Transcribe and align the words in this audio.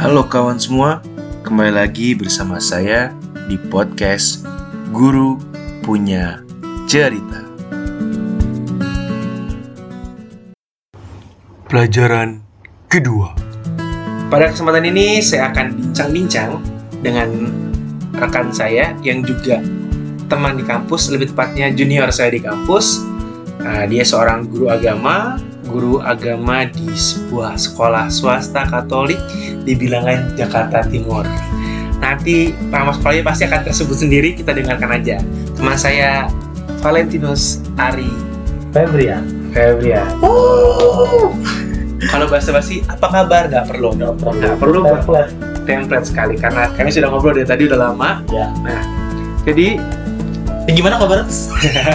Halo 0.00 0.24
kawan 0.24 0.56
semua, 0.56 1.04
kembali 1.44 1.76
lagi 1.76 2.16
bersama 2.16 2.56
saya 2.56 3.12
di 3.52 3.60
podcast 3.60 4.48
Guru 4.96 5.36
Punya 5.84 6.40
Cerita. 6.88 7.44
Pelajaran 11.68 12.40
kedua. 12.88 13.36
Pada 14.32 14.48
kesempatan 14.48 14.88
ini 14.88 15.20
saya 15.20 15.52
akan 15.52 15.76
bincang-bincang 15.76 16.56
dengan 17.04 17.28
rekan 18.16 18.48
saya 18.56 18.96
yang 19.04 19.20
juga 19.20 19.60
teman 20.32 20.56
di 20.56 20.64
kampus, 20.64 21.12
lebih 21.12 21.36
tepatnya 21.36 21.76
junior 21.76 22.08
saya 22.08 22.32
di 22.32 22.40
kampus. 22.40 23.04
Nah, 23.60 23.84
dia 23.84 24.00
seorang 24.00 24.48
guru 24.48 24.72
agama, 24.72 25.36
guru 25.70 26.02
agama 26.02 26.66
di 26.66 26.90
sebuah 26.90 27.54
sekolah 27.54 28.10
swasta 28.10 28.66
Katolik 28.66 29.22
di 29.62 29.78
bilangan 29.78 30.34
Jakarta 30.34 30.82
Timur. 30.90 31.22
Nanti 32.02 32.50
nama 32.74 32.90
sekolahnya 32.90 33.22
pasti 33.22 33.46
akan 33.46 33.60
tersebut 33.70 33.96
sendiri, 34.02 34.34
kita 34.34 34.50
dengarkan 34.50 34.90
aja. 34.98 35.16
Teman 35.54 35.78
saya 35.78 36.26
Valentinus 36.82 37.62
Ari 37.78 38.10
Febrian. 38.74 39.22
Febrian. 39.50 40.06
Kalau 42.10 42.26
bahasa 42.26 42.50
basi, 42.50 42.82
apa 42.86 43.06
kabar? 43.06 43.46
Gak 43.50 43.70
perlu. 43.70 43.94
Nggak 43.94 44.14
perlu. 44.18 44.38
Nggak 44.40 44.56
perlu, 44.58 44.78
Pak. 44.82 44.90
Template. 45.04 45.30
Template 45.68 46.06
sekali 46.06 46.34
karena 46.38 46.70
kami 46.74 46.90
sudah 46.90 47.08
ngobrol 47.12 47.34
dari 47.36 47.46
tadi 47.46 47.62
udah 47.68 47.78
lama. 47.78 48.22
Ya. 48.32 48.50
Nah, 48.64 48.82
jadi 49.46 49.78
Eh, 50.68 50.76
gimana 50.76 51.02
kabar? 51.02 51.26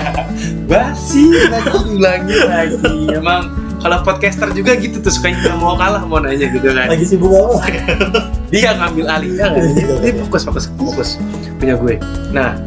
basi 0.72 1.32
lagi 1.48 1.70
ulangin 1.96 2.44
lagi. 2.44 3.08
Emang 3.14 3.56
kalau 3.86 4.02
podcaster 4.02 4.50
juga 4.58 4.74
gitu 4.82 4.98
tuh 4.98 5.14
suka 5.14 5.30
nggak 5.30 5.62
mau 5.62 5.78
kalah 5.78 6.02
mau 6.10 6.18
nanya 6.18 6.50
gitu 6.50 6.74
kan. 6.74 6.90
Lagi 6.90 7.06
sibuk 7.06 7.30
apa? 7.30 7.70
Dia 8.52 8.74
ngambil 8.74 9.06
alih 9.06 9.32
ya 9.38 9.46
nggak? 9.54 9.62
Iya, 9.78 9.94
Dia 10.02 10.10
iya. 10.10 10.22
fokus 10.26 10.42
fokus 10.42 10.66
fokus 10.74 11.10
punya 11.62 11.78
gue. 11.78 12.02
Nah, 12.34 12.58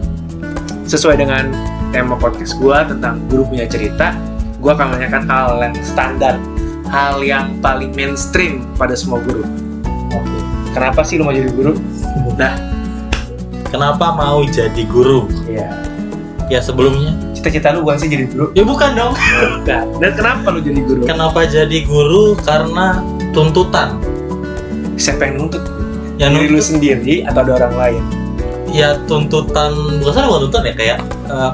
sesuai 0.86 1.18
dengan 1.18 1.50
tema 1.90 2.14
podcast 2.14 2.54
gue 2.62 2.78
tentang 2.86 3.18
guru 3.26 3.50
punya 3.50 3.66
cerita, 3.66 4.14
gue 4.62 4.70
akan 4.70 4.94
menanyakan 4.94 5.26
hal 5.26 5.58
yang 5.58 5.74
standar, 5.82 6.38
hal 6.86 7.18
yang 7.26 7.58
paling 7.58 7.90
mainstream 7.98 8.62
pada 8.78 8.94
semua 8.94 9.18
guru. 9.18 9.42
Kenapa 10.70 11.02
sih 11.02 11.18
lu 11.18 11.26
mau 11.26 11.34
jadi 11.34 11.50
guru? 11.50 11.74
Nah, 12.38 12.54
Kenapa 13.74 14.14
mau 14.14 14.46
jadi 14.46 14.86
guru? 14.86 15.26
ya 15.50 15.66
Ya 16.46 16.62
sebelumnya. 16.62 17.27
Cita-cita 17.48 17.72
lu 17.72 17.80
bukan 17.82 17.96
sih 17.96 18.08
jadi 18.08 18.24
guru? 18.28 18.46
Ya 18.52 18.62
bukan 18.62 18.90
dong. 18.92 19.12
Bukan. 19.16 19.84
Dan 20.04 20.10
kenapa 20.12 20.46
lu 20.52 20.60
jadi 20.60 20.80
guru? 20.84 21.00
Kenapa 21.02 21.40
jadi 21.48 21.78
guru? 21.82 22.36
Karena 22.36 23.00
tuntutan. 23.32 23.96
Siapa 24.94 25.24
yang 25.24 25.34
nuntut? 25.40 25.64
Ya, 26.18 26.28
Diri 26.28 26.50
lu 26.50 26.60
sendiri 26.60 27.24
atau 27.24 27.40
ada 27.42 27.52
orang 27.64 27.74
lain? 27.74 28.04
ya 28.68 29.00
tuntutan 29.08 29.72
bukan 29.96 30.12
salah 30.12 30.28
bukan 30.28 30.40
tuntutan 30.44 30.68
ya 30.68 30.74
kayak 30.76 30.98
eh, 31.32 31.52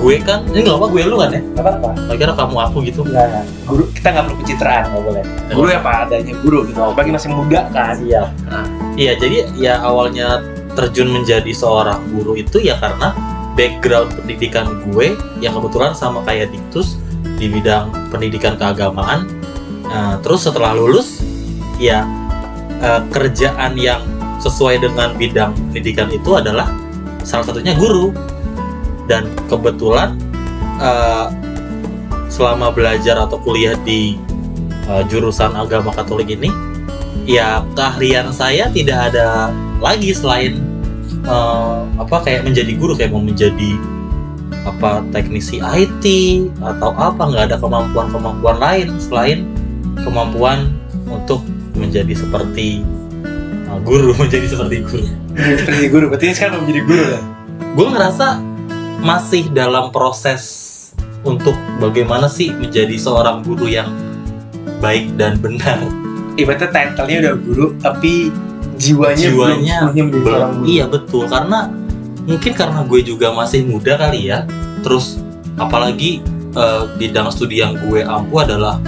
gue 0.00 0.14
kan 0.24 0.40
ini 0.56 0.64
nggak 0.64 0.80
apa 0.80 0.86
gue 0.88 1.02
lu 1.04 1.20
kan 1.20 1.30
ya 1.36 1.40
Gak 1.52 1.60
apa-apa. 1.68 2.16
kira 2.16 2.32
kamu 2.32 2.56
aku 2.64 2.76
gitu 2.80 3.00
Enggak, 3.04 3.44
Guru 3.68 3.84
kita 3.92 4.08
nggak 4.08 4.24
perlu 4.24 4.36
pencitraan. 4.40 4.82
nggak 4.88 5.02
boleh 5.04 5.22
Guru 5.52 5.68
ya 5.68 5.78
apa 5.84 5.90
adanya 6.08 6.32
guru 6.40 6.58
gitu. 6.64 6.80
Apalagi 6.80 7.12
masih 7.12 7.28
muda 7.28 7.68
kan. 7.76 8.00
Iya. 8.00 8.32
Nah. 8.48 8.64
Iya, 8.96 9.12
jadi 9.20 9.36
ya 9.60 9.74
awalnya 9.84 10.40
terjun 10.72 11.12
menjadi 11.12 11.52
seorang 11.52 12.00
guru 12.08 12.40
itu 12.40 12.56
ya 12.56 12.80
karena 12.80 13.12
background 13.60 14.16
pendidikan 14.16 14.80
gue 14.88 15.12
yang 15.44 15.52
kebetulan 15.52 15.92
sama 15.92 16.24
kayak 16.24 16.48
Diktus 16.48 16.96
di 17.36 17.52
bidang 17.52 17.92
pendidikan 18.08 18.56
keagamaan. 18.56 19.28
Nah, 19.84 20.16
terus 20.24 20.48
setelah 20.48 20.72
lulus 20.72 21.20
ya 21.76 22.08
eh, 22.80 23.04
kerjaan 23.12 23.76
yang 23.76 24.00
sesuai 24.40 24.80
dengan 24.80 25.12
bidang 25.20 25.52
pendidikan 25.68 26.08
itu 26.08 26.40
adalah 26.40 26.72
salah 27.20 27.52
satunya 27.52 27.76
guru. 27.76 28.16
Dan 29.04 29.28
kebetulan 29.52 30.16
eh, 30.80 31.28
selama 32.32 32.72
belajar 32.72 33.20
atau 33.20 33.36
kuliah 33.44 33.76
di 33.84 34.16
eh, 34.88 35.02
jurusan 35.12 35.52
agama 35.52 35.92
Katolik 35.92 36.32
ini 36.32 36.48
ya 37.28 37.60
keahlian 37.76 38.32
saya 38.32 38.72
tidak 38.72 39.12
ada 39.12 39.52
lagi 39.84 40.16
selain 40.16 40.69
eh, 41.24 41.80
apa 41.98 42.16
kayak 42.24 42.46
menjadi 42.46 42.72
guru 42.76 42.92
kayak 42.96 43.12
mau 43.12 43.22
menjadi 43.22 43.76
apa 44.68 45.00
teknisi 45.14 45.62
IT 45.62 46.04
atau 46.60 46.92
apa 47.00 47.22
nggak 47.32 47.44
ada 47.52 47.56
kemampuan-kemampuan 47.56 48.60
lain 48.60 48.88
selain 49.00 49.48
kemampuan 50.04 50.76
untuk 51.08 51.40
menjadi 51.76 52.12
seperti 52.12 52.84
eh, 53.68 53.80
guru 53.84 54.12
menjadi 54.22 54.46
seperti 54.46 54.84
guru 54.84 55.06
Seperti 55.40 55.86
guru. 55.88 56.10
Berarti 56.10 56.36
sekarang 56.36 56.60
mau 56.60 56.62
menjadi 56.66 56.82
guru 56.84 57.04
kan? 57.16 57.24
gue 57.70 57.86
ngerasa 57.86 58.26
masih 59.00 59.46
dalam 59.54 59.94
proses 59.94 60.42
untuk 61.22 61.54
bagaimana 61.78 62.26
sih 62.26 62.50
menjadi 62.50 62.98
seorang 62.98 63.46
guru 63.46 63.70
yang 63.70 63.88
baik 64.82 65.12
dan 65.14 65.38
benar 65.38 65.78
Ibaratnya 66.38 66.70
title-nya 66.72 67.16
udah 67.20 67.34
guru, 67.42 67.66
tapi 67.82 68.32
jiwanya, 68.80 69.20
Jiwanya 69.20 69.78
belum 69.92 70.08
belum 70.10 70.20
guru. 70.24 70.64
iya 70.64 70.84
betul 70.88 71.28
karena 71.28 71.68
mungkin 72.24 72.52
karena 72.52 72.80
gue 72.82 73.00
juga 73.04 73.28
masih 73.30 73.68
muda 73.68 73.94
kali 73.94 74.32
ya 74.32 74.48
terus 74.80 75.20
apalagi 75.54 76.24
eh, 76.56 76.82
bidang 76.96 77.28
studi 77.28 77.60
yang 77.60 77.76
gue 77.78 78.00
ampu 78.00 78.40
adalah 78.40 78.80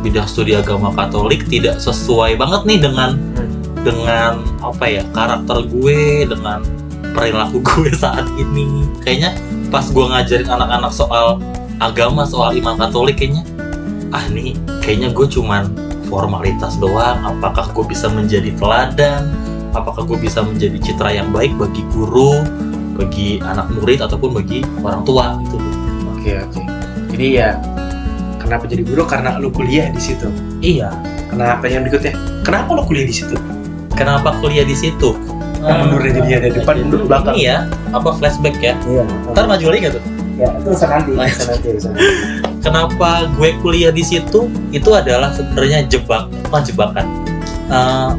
bidang 0.00 0.24
studi 0.24 0.56
agama 0.56 0.88
Katolik 0.90 1.44
tidak 1.46 1.76
sesuai 1.78 2.34
banget 2.34 2.62
nih 2.64 2.78
dengan 2.80 3.10
Hmm. 3.36 3.52
dengan 3.84 4.34
apa 4.60 4.82
ya 4.88 5.02
karakter 5.12 5.62
gue 5.68 6.26
dengan 6.26 6.58
perilaku 7.12 7.62
gue 7.70 7.92
saat 7.92 8.26
ini 8.34 8.82
kayaknya 9.00 9.36
pas 9.68 9.86
gue 9.86 10.02
ngajarin 10.02 10.48
anak-anak 10.48 10.90
soal 10.90 11.38
agama 11.78 12.24
soal 12.24 12.50
iman 12.52 12.74
Katolik 12.76 13.20
kayaknya 13.20 13.44
ah 14.10 14.24
nih 14.26 14.54
kayaknya 14.80 15.12
gue 15.12 15.26
cuman 15.28 15.70
formalitas 16.06 16.74
doang 16.76 17.18
apakah 17.22 17.68
gue 17.70 17.84
bisa 17.86 18.06
menjadi 18.06 18.54
teladan 18.54 19.30
apakah 19.72 20.02
gue 20.02 20.16
bisa 20.16 20.40
menjadi 20.40 20.78
citra 20.78 21.10
yang 21.12 21.28
baik 21.30 21.52
bagi 21.54 21.82
guru 21.90 22.40
bagi 22.96 23.38
anak 23.42 23.68
murid 23.70 24.00
ataupun 24.00 24.32
bagi 24.32 24.64
orang 24.80 25.04
tua 25.04 25.36
gitu 25.44 25.58
Oke 26.16 26.42
oke. 26.42 26.58
Jadi 27.14 27.38
ya 27.38 27.54
kenapa 28.36 28.66
jadi 28.66 28.82
guru? 28.82 29.06
Karena 29.06 29.38
lu 29.38 29.46
kuliah 29.48 29.86
di 29.88 30.00
situ. 30.00 30.26
iya 30.58 30.90
Kenapa 31.26 31.66
yang 31.66 31.82
berikutnya? 31.82 32.14
Kenapa 32.42 32.72
lu 32.72 32.82
kuliah 32.82 33.06
di 33.06 33.14
situ? 33.14 33.36
kenapa 33.94 34.36
kuliah 34.38 34.60
di 34.60 34.74
situ 34.74 35.16
Kan 35.56 35.88
mundur 35.88 36.04
aja 36.04 36.20
dia 36.20 36.36
dari 36.36 36.52
depan, 36.52 36.84
mundur 36.84 37.00
ke 37.00 37.08
belakang. 37.08 37.32
ini 37.32 37.48
ya 37.48 37.64
apa 37.90 38.12
flashback 38.12 38.60
ya 38.60 38.76
Iya. 38.84 39.02
ntar 39.32 39.44
maju 39.46 39.64
lagi 39.72 39.80
gak 39.82 39.94
tuh 39.96 40.04
Ya 40.36 40.52
itu 40.52 40.68
urusan 40.68 40.88
nanti. 40.90 41.10
Lanjut. 41.10 41.32
urusan 41.32 41.48
nanti, 41.50 41.66
urusan 41.70 41.90
nanti. 41.90 42.08
kenapa 42.60 43.10
gue 43.32 43.50
kuliah 43.58 43.88
di 43.88 44.02
situ 44.02 44.40
itu 44.70 44.90
adalah 44.90 45.30
sebenarnya 45.30 45.86
jebak 45.86 46.26
bukan 46.44 46.62
jebakan 46.62 47.06
Eh, 47.66 48.10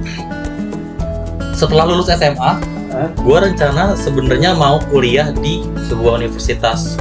setelah 1.53 1.85
lulus 1.85 2.09
SMA 2.09 2.35
Hah? 2.87 3.07
gue 3.13 3.37
rencana 3.37 3.95
sebenarnya 3.95 4.51
mau 4.53 4.75
kuliah 4.87 5.31
di 5.33 5.59
sebuah 5.85 6.17
universitas 6.17 6.99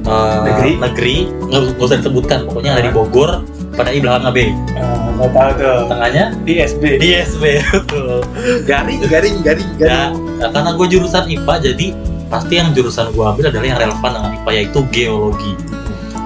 eh, 0.00 0.38
Negeri? 0.42 0.70
negeri 0.76 1.16
nggak 1.44 1.74
usah 1.76 1.98
disebutkan 1.98 2.44
pokoknya 2.44 2.70
ada 2.72 2.82
di 2.82 2.90
Bogor 2.90 3.42
pada 3.72 3.88
di 3.88 3.98
belakang 3.98 4.26
AB 4.26 4.38
Ah, 4.74 5.10
nggak 5.12 5.30
tahu 5.32 5.50
tuh. 5.56 5.78
tengahnya 5.86 6.24
Di 6.42 6.54
SB. 6.60 6.82
di 6.98 7.08
SB 7.16 7.44
betul 7.72 8.22
Garing, 8.62 8.98
garing, 9.04 9.36
garing, 9.40 9.68
garing. 9.74 9.82
ya 9.82 10.14
ya, 10.38 10.46
karena 10.48 10.70
gue 10.72 10.86
jurusan 10.88 11.24
IPA 11.26 11.54
jadi 11.64 11.86
pasti 12.28 12.54
yang 12.54 12.70
jurusan 12.70 13.10
gue 13.10 13.24
ambil 13.24 13.48
adalah 13.48 13.66
yang 13.66 13.80
relevan 13.80 14.10
dengan 14.12 14.30
IPA 14.36 14.50
yaitu 14.54 14.80
geologi 14.88 15.52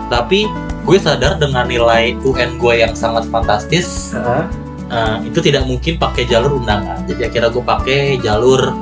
tapi 0.07 0.51
gue 0.83 0.97
sadar 0.99 1.39
dengan 1.39 1.65
nilai 1.65 2.19
UN 2.21 2.59
gue 2.59 2.75
yang 2.77 2.93
sangat 2.93 3.25
fantastis 3.27 4.12
Heeh. 4.12 4.45
eh, 4.88 5.17
itu 5.25 5.38
tidak 5.38 5.62
mungkin 5.62 5.97
pakai 5.97 6.26
jalur 6.26 6.59
undangan 6.59 7.06
jadi 7.06 7.31
akhirnya 7.31 7.50
gue 7.50 7.65
pakai 7.65 7.99
jalur 8.19 8.75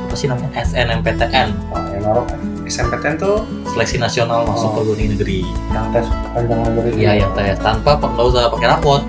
apa 0.00 0.14
sih 0.14 0.26
namanya 0.26 0.50
SNMPTN 0.60 1.48
yang 1.92 2.02
kan. 2.06 2.38
SMPTN 2.64 3.14
tuh 3.16 3.42
seleksi 3.66 3.98
nasional 3.98 4.42
masuk 4.42 4.62
Oh. 4.64 4.74
perguruan 4.78 4.94
tinggi 4.96 5.10
negeri 5.12 5.38
yang 5.68 5.90
tes 5.90 6.06
panjang 6.32 6.58
itu. 6.62 6.80
iya 6.96 7.12
yang 7.18 7.30
tes 7.32 7.58
tanpa 7.58 7.98
nggak 7.98 8.24
usah 8.24 8.46
pakai 8.48 8.68
rapot 8.68 9.02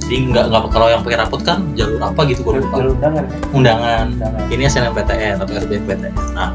jadi 0.00 0.16
nggak 0.26 0.44
nggak 0.46 0.62
kalau 0.68 0.86
yang 0.88 1.02
pakai 1.02 1.18
rapot 1.18 1.40
kan 1.40 1.58
jalur 1.74 1.98
apa 1.98 2.20
gitu 2.24 2.40
gue 2.42 2.60
lupa 2.60 2.76
jalur 2.76 2.94
undangan 2.94 3.22
ya. 3.24 3.36
undangan 3.50 4.06
Undangan. 4.12 4.42
ini 4.48 4.62
SNMPTN 4.64 5.34
atau 5.38 5.52
SBMPTN. 5.56 6.14
Nah, 6.32 6.50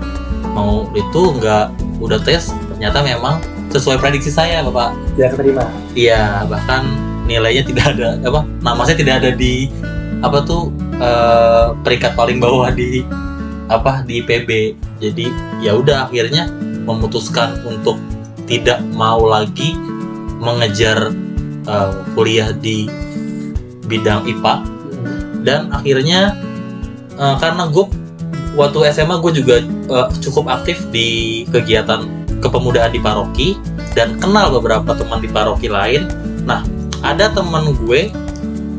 mau 0.53 0.87
itu 0.95 1.21
nggak 1.39 1.71
udah 1.99 2.19
tes, 2.23 2.51
ternyata 2.75 3.03
memang 3.03 3.43
sesuai 3.69 4.01
prediksi 4.01 4.33
saya, 4.33 4.65
Bapak. 4.65 4.95
Tidak 5.15 5.29
keterima. 5.35 5.65
Iya, 5.93 6.47
bahkan 6.49 6.89
nilainya 7.29 7.63
tidak 7.67 7.85
ada 7.97 8.17
apa, 8.25 8.41
nama 8.65 8.81
saya 8.87 8.97
tidak 8.97 9.21
ada 9.21 9.31
di 9.35 9.69
apa 10.25 10.43
tuh 10.43 10.73
eh, 10.97 11.65
peringkat 11.85 12.17
paling 12.17 12.41
bawah 12.41 12.73
di 12.73 13.05
apa 13.69 14.01
di 14.03 14.25
IPB. 14.25 14.75
Jadi 14.99 15.29
ya 15.61 15.77
udah 15.77 16.09
akhirnya 16.09 16.49
memutuskan 16.83 17.61
untuk 17.69 18.01
tidak 18.49 18.81
mau 18.97 19.21
lagi 19.29 19.77
mengejar 20.41 21.13
eh, 21.69 21.91
kuliah 22.17 22.49
di 22.57 22.89
bidang 23.85 24.25
IPA 24.25 24.55
dan 25.45 25.69
akhirnya 25.71 26.35
eh, 27.15 27.35
karena 27.37 27.69
gue 27.69 27.85
waktu 28.57 28.77
SMA 28.91 29.21
gue 29.21 29.31
juga 29.39 29.55
eh, 29.89 30.07
cukup 30.21 30.45
aktif 30.49 30.79
di 30.93 31.43
kegiatan 31.49 32.05
kepemudaan 32.39 32.95
di 32.95 33.01
paroki 33.01 33.59
dan 33.97 34.15
kenal 34.21 34.53
beberapa 34.55 34.95
teman 34.95 35.19
di 35.19 35.29
paroki 35.29 35.67
lain. 35.67 36.07
Nah, 36.45 36.63
ada 37.03 37.33
teman 37.33 37.75
gue 37.85 38.13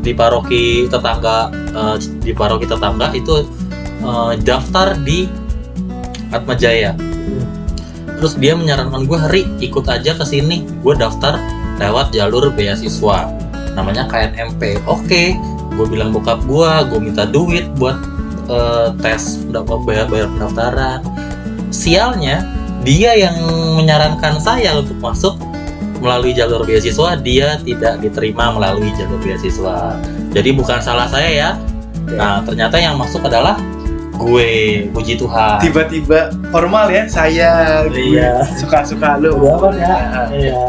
di 0.00 0.12
paroki 0.16 0.88
tetangga 0.88 1.52
eh, 1.52 1.96
di 2.24 2.32
paroki 2.32 2.64
tetangga 2.64 3.12
itu 3.12 3.44
eh, 4.00 4.32
daftar 4.40 4.96
di 5.02 5.28
Atma 6.30 6.54
Jaya. 6.54 6.94
Terus 8.20 8.36
dia 8.36 8.52
menyarankan 8.52 9.08
gue, 9.08 9.18
Ri, 9.32 9.42
ikut 9.64 9.88
aja 9.88 10.12
ke 10.12 10.24
sini. 10.28 10.68
Gue 10.84 10.92
daftar 10.92 11.40
lewat 11.80 12.12
jalur 12.12 12.52
beasiswa. 12.52 13.32
Namanya 13.72 14.04
KNMP. 14.12 14.84
Oke, 14.84 15.40
gue 15.72 15.86
bilang 15.88 16.12
bokap 16.12 16.44
gue, 16.44 16.70
gue 16.92 17.00
minta 17.00 17.24
duit 17.24 17.64
buat 17.80 17.96
tes 19.00 19.43
dapat 19.50 19.79
bayar 19.87 20.06
bayar 20.11 20.29
pendaftaran. 20.37 21.00
Sialnya, 21.70 22.43
dia 22.82 23.14
yang 23.14 23.37
menyarankan 23.79 24.41
saya 24.41 24.76
untuk 24.81 24.99
masuk 24.99 25.37
melalui 26.00 26.32
jalur 26.32 26.64
beasiswa, 26.64 27.14
dia 27.20 27.61
tidak 27.61 28.00
diterima 28.00 28.56
melalui 28.56 28.88
jalur 28.97 29.20
beasiswa. 29.20 30.00
Jadi 30.32 30.50
bukan 30.56 30.81
salah 30.81 31.06
saya 31.06 31.29
ya. 31.31 31.50
Nah, 32.17 32.41
ternyata 32.43 32.81
yang 32.81 32.97
masuk 32.97 33.20
adalah 33.23 33.61
gue, 34.20 34.85
puji 34.93 35.17
Tuhan. 35.17 35.61
tiba-tiba 35.64 36.29
formal 36.53 36.93
ya 36.93 37.08
saya 37.08 37.49
gue 37.88 38.20
Iya. 38.20 38.44
suka-suka 38.61 39.17
lu 39.17 39.32
Berapa 39.41 39.73
ya? 39.76 39.94
Nah, 40.12 40.26
Iya. 40.29 40.61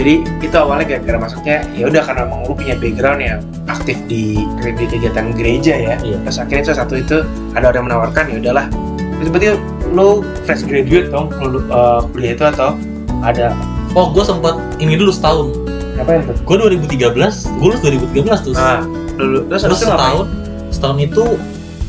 Jadi 0.00 0.14
itu 0.40 0.56
awalnya 0.56 0.86
gara-gara 0.88 1.18
masuknya 1.20 1.60
ya 1.70 1.84
udah 1.84 2.00
karena 2.00 2.20
emang 2.24 2.40
lu 2.42 2.54
punya 2.54 2.74
background 2.74 3.20
yang 3.20 3.38
aktif 3.66 4.00
di, 4.08 4.40
di 4.72 4.84
kegiatan 4.88 5.36
gereja 5.36 5.74
ya 5.76 5.94
Iya. 6.00 6.16
terus 6.24 6.38
akhirnya 6.38 6.64
salah 6.66 6.78
satu 6.80 6.94
itu 6.96 7.16
ada 7.52 7.68
orang 7.68 7.76
yang 7.76 7.86
menawarkan 7.86 8.24
ya 8.26 8.36
udahlah 8.40 8.66
itu 9.14 9.28
berarti 9.28 9.48
lu 9.90 10.08
fresh 10.48 10.64
graduate 10.64 11.08
dong 11.08 11.28
lu 11.38 11.60
uh, 11.68 12.00
kuliah 12.10 12.32
itu 12.32 12.44
atau 12.46 12.72
ada 13.20 13.52
Oh, 13.90 14.06
gue 14.08 14.22
sempat 14.22 14.54
ini 14.78 14.94
dulu 14.94 15.10
setahun. 15.10 15.50
ngapain 15.98 16.22
tuh 16.22 16.38
Gue 16.46 16.56
2013, 16.78 17.10
gue 17.58 17.66
lulus 17.66 17.80
2013 17.82 18.46
tuh. 18.46 18.52
nah 18.54 18.86
dulu 19.18 19.42
terus 19.50 19.66
Terus 19.66 19.76
itu 19.76 19.84
ngapain? 19.84 19.98
setahun, 19.98 20.26
setahun 20.70 20.98
itu 21.02 21.24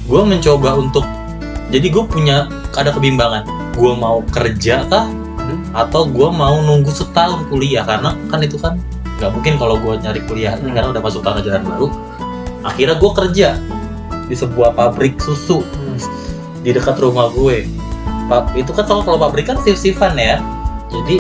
gue 0.09 0.21
mencoba 0.25 0.69
untuk 0.75 1.05
jadi 1.69 1.87
gue 1.87 2.03
punya 2.03 2.49
ada 2.73 2.89
kebimbangan. 2.89 3.45
Gue 3.77 3.93
mau 3.93 4.25
kerja 4.27 4.81
kah 4.83 5.07
Hmm. 5.51 5.75
atau 5.75 6.07
gue 6.07 6.29
mau 6.31 6.63
nunggu 6.63 6.87
setahun 6.89 7.51
kuliah 7.51 7.83
karena 7.83 8.15
kan 8.31 8.39
itu 8.39 8.55
kan 8.55 8.79
nggak 9.19 9.31
mungkin 9.35 9.53
kalau 9.59 9.75
gue 9.77 9.93
nyari 9.99 10.21
kuliah 10.25 10.55
Hmm. 10.55 10.71
karena 10.71 10.87
udah 10.95 11.03
masuk 11.03 11.21
tahun 11.21 11.43
ajaran 11.43 11.63
baru. 11.67 11.87
Akhirnya 12.63 12.95
gue 12.95 13.11
kerja 13.11 13.49
di 14.31 14.35
sebuah 14.39 14.73
pabrik 14.73 15.19
susu 15.19 15.59
Hmm. 15.59 15.99
di 16.63 16.71
dekat 16.71 16.95
rumah 17.03 17.27
gue. 17.35 17.67
Pab, 18.31 18.55
itu 18.55 18.71
kan 18.71 18.87
kalau 18.87 19.03
kalau 19.03 19.19
pabrik 19.19 19.51
kan 19.51 19.59
shift-shiftan 19.59 20.15
ya. 20.15 20.39
Jadi 20.87 21.19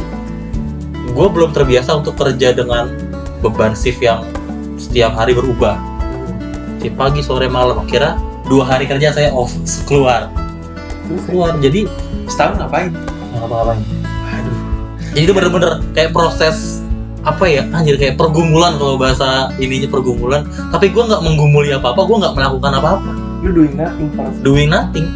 gue 1.11 1.27
belum 1.27 1.51
terbiasa 1.51 1.99
untuk 1.99 2.15
kerja 2.15 2.55
dengan 2.55 2.87
beban 3.43 3.75
shift 3.75 3.99
yang 3.99 4.23
setiap 4.79 5.11
hari 5.11 5.35
berubah. 5.35 5.75
Shift 6.79 6.95
pagi, 6.95 7.19
sore, 7.19 7.51
malam. 7.51 7.83
Akhirnya 7.83 8.15
dua 8.47 8.63
hari 8.63 8.87
kerja 8.87 9.11
saya 9.11 9.29
off 9.35 9.51
keluar. 9.83 10.31
Keluar. 11.27 11.59
Jadi 11.59 11.83
setahun 12.31 12.63
ngapain 12.63 12.95
nggak 13.35 13.43
apa-apain. 13.43 13.81
Jadi 15.11 15.23
itu 15.27 15.33
bener-bener 15.35 15.83
kayak 15.91 16.15
proses 16.15 16.79
apa 17.21 17.45
ya? 17.45 17.63
Anjir 17.71 17.99
kayak 17.99 18.15
pergumulan 18.15 18.79
kalau 18.79 18.95
bahasa 18.95 19.51
ininya 19.59 19.91
pergumulan. 19.91 20.47
Tapi 20.71 20.89
gue 20.89 21.03
nggak 21.03 21.21
menggumuli 21.21 21.75
apa-apa 21.75 22.01
gue 22.07 22.17
nggak 22.17 22.33
melakukan 22.33 22.71
apa-apa. 22.79 23.11
Lu 23.41 23.49
doing 23.51 23.73
nothing 23.75 24.09
Pak. 24.13 24.29
doing 24.45 24.69
nothing 24.69 25.07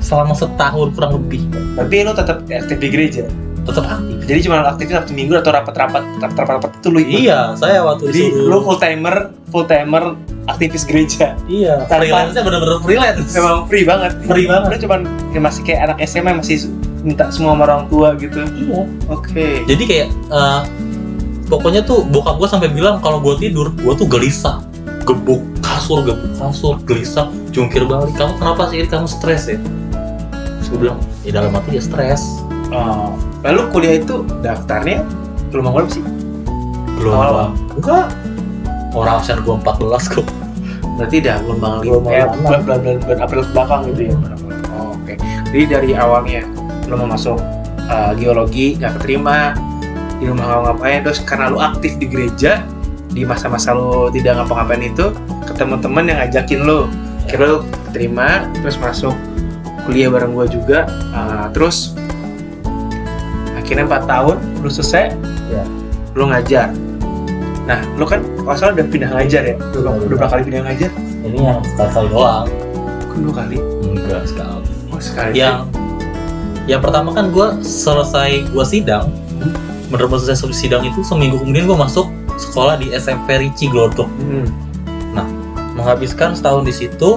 selama 0.00 0.32
setahun 0.32 0.94
kurang 0.94 1.12
lebih. 1.20 1.44
Tapi 1.76 2.04
lu 2.04 2.12
tetap 2.14 2.44
aktif 2.46 2.76
di 2.78 2.88
gereja? 2.88 3.24
Tetap 3.60 3.84
aktif. 3.84 4.16
Jadi 4.24 4.38
cuma 4.46 4.64
aktifnya 4.64 5.02
sabtu 5.02 5.12
minggu 5.12 5.34
atau 5.36 5.50
rapat-rapat 5.52 6.02
rapat-rapat 6.22 6.70
itu 6.80 6.88
lu 6.88 7.00
ikut? 7.02 7.20
Iya 7.20 7.40
saya 7.58 7.84
waktu 7.84 8.08
jadi 8.08 8.22
disuruh. 8.32 8.48
lu 8.48 8.58
full 8.64 8.78
timer 8.78 9.16
full 9.50 9.66
timer 9.66 10.04
aktivis 10.48 10.88
gereja? 10.88 11.36
Iya 11.44 11.84
Tanpa- 11.84 12.00
freelance-nya 12.00 12.42
bener-bener 12.46 12.78
freelance. 12.80 13.28
Memang 13.36 13.68
free 13.68 13.84
banget. 13.84 14.12
Free 14.24 14.46
banget. 14.48 14.80
lu 14.80 14.88
kayak 15.34 15.42
masih 15.42 15.62
kayak 15.66 15.80
anak 15.90 15.96
SMA 16.08 16.32
masih 16.32 16.56
minta 17.00 17.32
semua 17.32 17.56
sama 17.56 17.62
orang 17.66 17.82
tua 17.88 18.14
gitu. 18.16 18.40
Iya. 18.44 18.80
Oke. 19.08 19.64
Jadi 19.64 19.82
kayak 19.88 20.08
eh, 20.12 20.60
pokoknya 21.48 21.82
tuh 21.84 22.04
bokap 22.08 22.36
gue 22.38 22.48
sampai 22.48 22.68
bilang 22.70 23.00
kalau 23.00 23.18
gue 23.20 23.34
tidur 23.40 23.72
gue 23.74 23.94
tuh 23.96 24.06
gelisah. 24.08 24.60
Gebuk 25.08 25.40
kasur 25.64 26.04
gebuk 26.04 26.30
kasur 26.36 26.76
gelisah 26.84 27.32
jungkir 27.50 27.88
balik. 27.88 28.12
Kamu 28.14 28.36
kenapa 28.36 28.68
sih 28.70 28.84
kamu 28.84 29.08
stres 29.08 29.48
ya? 29.48 29.58
Terus 30.60 30.66
gue 30.70 30.78
bilang 30.88 30.98
ya 31.24 31.40
dalam 31.40 31.52
hati 31.56 31.80
ya 31.80 31.82
stres. 31.82 32.22
Oh. 32.70 33.18
lalu 33.42 33.66
kuliah 33.74 33.98
itu 33.98 34.22
daftarnya 34.46 35.02
belum 35.50 35.66
mau 35.66 35.82
sih? 35.90 35.98
Belum 37.02 37.10
Awal. 37.18 37.26
Bang. 37.34 37.52
enggak. 37.82 38.06
Orang 38.94 39.18
absen 39.18 39.42
gue 39.42 39.54
14 39.58 40.14
kok. 40.14 40.26
Berarti 40.98 41.16
dah 41.24 41.40
gelombang 41.42 41.80
lima 41.80 41.90
Gelombang 41.98 42.12
ya? 42.14 42.24
bulan 42.28 42.60
bulan 42.62 42.78
bulan, 43.02 43.18
April 43.24 43.42
belakang 43.50 43.80
gitu 43.90 44.02
ya? 44.12 44.14
Oh, 44.76 44.94
oke. 44.94 45.14
Jadi 45.50 45.62
dari 45.66 45.90
awalnya 45.98 46.42
lo 46.90 46.98
mau 46.98 47.14
masuk 47.14 47.38
uh, 47.86 48.12
geologi 48.18 48.74
nggak 48.76 48.98
keterima 49.00 49.54
di 50.18 50.28
rumah 50.28 50.44
nggak 50.44 50.60
ngapain 50.66 50.98
terus 51.06 51.20
karena 51.24 51.48
lo 51.48 51.58
aktif 51.62 51.96
di 51.96 52.06
gereja 52.10 52.60
di 53.10 53.22
masa-masa 53.24 53.72
lo 53.72 54.10
tidak 54.12 54.38
ngapa-ngapain 54.38 54.82
itu 54.86 55.14
ketemu 55.46 55.74
teman 55.82 56.04
yang 56.10 56.18
ngajakin 56.22 56.60
lo. 56.66 56.86
Kira 57.26 57.44
lo 57.46 57.58
keterima 57.90 58.46
terus 58.60 58.76
masuk 58.78 59.14
kuliah 59.86 60.10
bareng 60.10 60.34
gua 60.34 60.46
juga 60.50 60.86
uh, 61.14 61.46
terus 61.54 61.94
akhirnya 63.54 63.86
4 63.86 64.10
tahun 64.10 64.36
lu 64.62 64.70
selesai 64.70 65.14
Ya. 65.50 65.66
lu 66.14 66.30
ngajar. 66.30 66.70
Nah 67.66 67.82
lu 67.98 68.06
kan 68.06 68.22
kalau 68.22 68.54
salah 68.54 68.72
udah 68.78 68.86
pindah 68.86 69.10
ngajar 69.14 69.42
ya? 69.46 69.54
Udah, 69.74 69.98
udah. 69.98 70.06
Berapa 70.14 70.26
kali 70.30 70.42
pindah 70.46 70.62
ngajar? 70.66 70.90
Ini 71.26 71.38
yang 71.38 71.58
sekali 71.66 72.06
doang. 72.10 72.46
Kan 73.10 73.18
dua 73.26 73.34
kali? 73.34 73.58
Enggak 73.82 74.22
sekali. 74.30 74.70
Oh 74.94 75.00
sekali. 75.02 75.34
Yang 75.42 75.66
yang 76.70 76.78
pertama 76.78 77.10
kan 77.10 77.34
gue 77.34 77.58
selesai 77.66 78.46
gue 78.46 78.64
sidang. 78.64 79.10
Bener-bener 79.90 80.22
selesai 80.22 80.54
sidang 80.54 80.86
itu 80.86 81.02
seminggu 81.02 81.42
kemudian 81.42 81.66
gue 81.66 81.74
masuk 81.74 82.06
sekolah 82.38 82.78
di 82.78 82.94
SMP 82.94 83.42
Ricci 83.42 83.66
Glodok. 83.66 84.06
Hmm. 84.22 84.46
menghabiskan 85.80 86.36
setahun 86.36 86.68
di 86.68 86.74
situ 86.76 87.16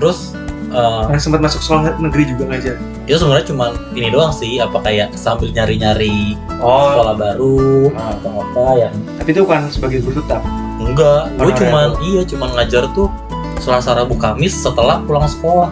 terus 0.00 0.32
eh, 0.72 1.02
yang 1.12 1.20
sempat 1.20 1.44
masuk 1.44 1.60
sekolah 1.60 2.00
negeri 2.00 2.32
juga 2.32 2.48
ngajar 2.48 2.80
itu 3.04 3.16
sebenarnya 3.20 3.46
cuma 3.52 3.76
ini 3.92 4.08
doang 4.08 4.32
sih 4.32 4.56
apa 4.56 4.80
kayak 4.80 5.12
sambil 5.18 5.52
nyari-nyari 5.52 6.38
oh. 6.64 6.96
sekolah 6.96 7.14
baru 7.20 7.92
atau 7.92 8.32
apa 8.40 8.64
yang 8.80 8.94
tapi 9.20 9.28
itu 9.36 9.40
bukan 9.44 9.68
sebagai 9.68 9.98
guru 10.00 10.22
tetap? 10.24 10.40
Enggak 10.80 11.28
gue 11.36 11.52
cuman 11.60 11.92
iya 12.08 12.22
cuman 12.24 12.48
ngajar 12.56 12.88
tuh 12.96 13.12
Selasa 13.60 13.92
Rabu 13.92 14.16
Kamis 14.16 14.56
setelah 14.56 15.04
pulang 15.04 15.28
sekolah 15.28 15.68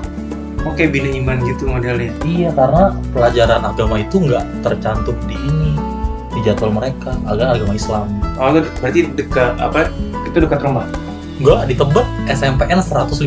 oke 0.64 0.82
bina 0.88 1.10
iman 1.14 1.36
gitu 1.44 1.68
modelnya? 1.68 2.10
Iya 2.24 2.50
karena 2.54 2.84
pelajaran 3.12 3.62
agama 3.62 4.00
itu 4.00 4.16
nggak 4.18 4.44
tercantum 4.62 5.16
di 5.26 5.36
ini 5.36 5.72
di 6.32 6.40
jadwal 6.42 6.70
mereka 6.70 7.14
agak 7.26 7.58
agama 7.58 7.72
Islam. 7.74 8.04
Oh 8.38 8.50
berarti 8.54 9.00
dekat 9.14 9.58
apa 9.58 9.90
itu 10.26 10.38
dekat 10.38 10.60
rumah? 10.62 10.86
Enggak 11.38 11.70
di 11.70 11.74
Tebet 11.78 12.06
SMPN 12.26 12.80
115 12.82 13.22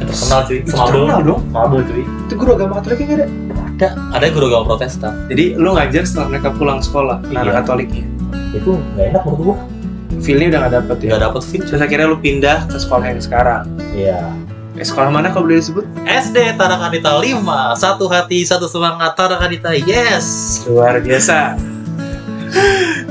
yang 0.00 0.06
terkenal 0.10 0.40
cuy. 0.42 0.58
Itu 0.58 0.70
terkenal 0.74 1.20
dong. 1.22 1.40
Mabel 1.54 1.80
cuy. 1.86 2.02
Itu 2.26 2.34
guru 2.34 2.50
agama 2.58 2.82
katolik 2.82 2.98
nggak 3.04 3.18
ada? 3.22 3.26
Ada. 3.80 3.88
Ada 4.18 4.26
guru 4.34 4.44
agama 4.50 4.64
Protestan. 4.74 5.12
Jadi 5.30 5.54
lu 5.54 5.70
ngajar 5.72 6.02
setelah 6.04 6.26
mereka 6.34 6.48
pulang 6.52 6.82
sekolah 6.82 7.22
Iya. 7.30 7.46
anak 7.46 7.54
katoliknya? 7.62 8.04
Itu 8.50 8.78
nggak 8.94 9.06
enak 9.14 9.22
menurut 9.26 9.42
gua. 9.44 9.56
Feelnya 10.20 10.46
udah 10.52 10.60
nggak 10.66 10.74
dapet 10.82 10.96
ya? 11.00 11.08
Nggak 11.14 11.22
dapet 11.30 11.42
fit 11.46 11.62
terus 11.64 11.80
akhirnya 11.80 12.06
lu 12.10 12.18
pindah 12.18 12.58
ke 12.66 12.76
sekolah 12.76 13.04
yang 13.06 13.22
sekarang? 13.22 13.62
Iya 13.94 14.20
eh, 14.80 14.86
sekolah 14.88 15.12
mana 15.12 15.28
kalau 15.28 15.44
boleh 15.44 15.60
disebut? 15.60 15.84
SD 16.08 16.56
Tarakanita 16.56 17.20
5 17.20 17.36
satu 17.76 18.08
hati 18.08 18.40
satu 18.48 18.64
semangat 18.64 19.12
Tarakanita 19.12 19.76
yes. 19.76 20.64
Luar 20.64 20.96
biasa. 21.04 21.60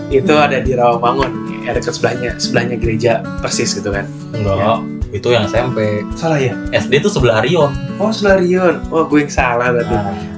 Itu 0.10 0.34
ada 0.34 0.58
di 0.60 0.74
Rawamangun 0.74 1.64
ya 1.64 1.78
dekat 1.78 1.94
sebelahnya 1.94 2.34
sebelahnya 2.42 2.76
gereja 2.82 3.22
persis 3.46 3.78
gitu 3.78 3.94
kan? 3.94 4.10
Enggak 4.34 4.82
itu 5.10 5.34
yang 5.34 5.50
SMP 5.50 6.06
salah 6.14 6.38
ya? 6.38 6.54
SD 6.74 7.02
itu 7.02 7.10
sebelah 7.10 7.42
Rion. 7.42 7.74
Oh 7.98 8.14
Selarion 8.14 8.82
oh 8.94 9.06
gue 9.06 9.26
yang 9.26 9.32
salah 9.34 9.74
berarti. 9.74 9.96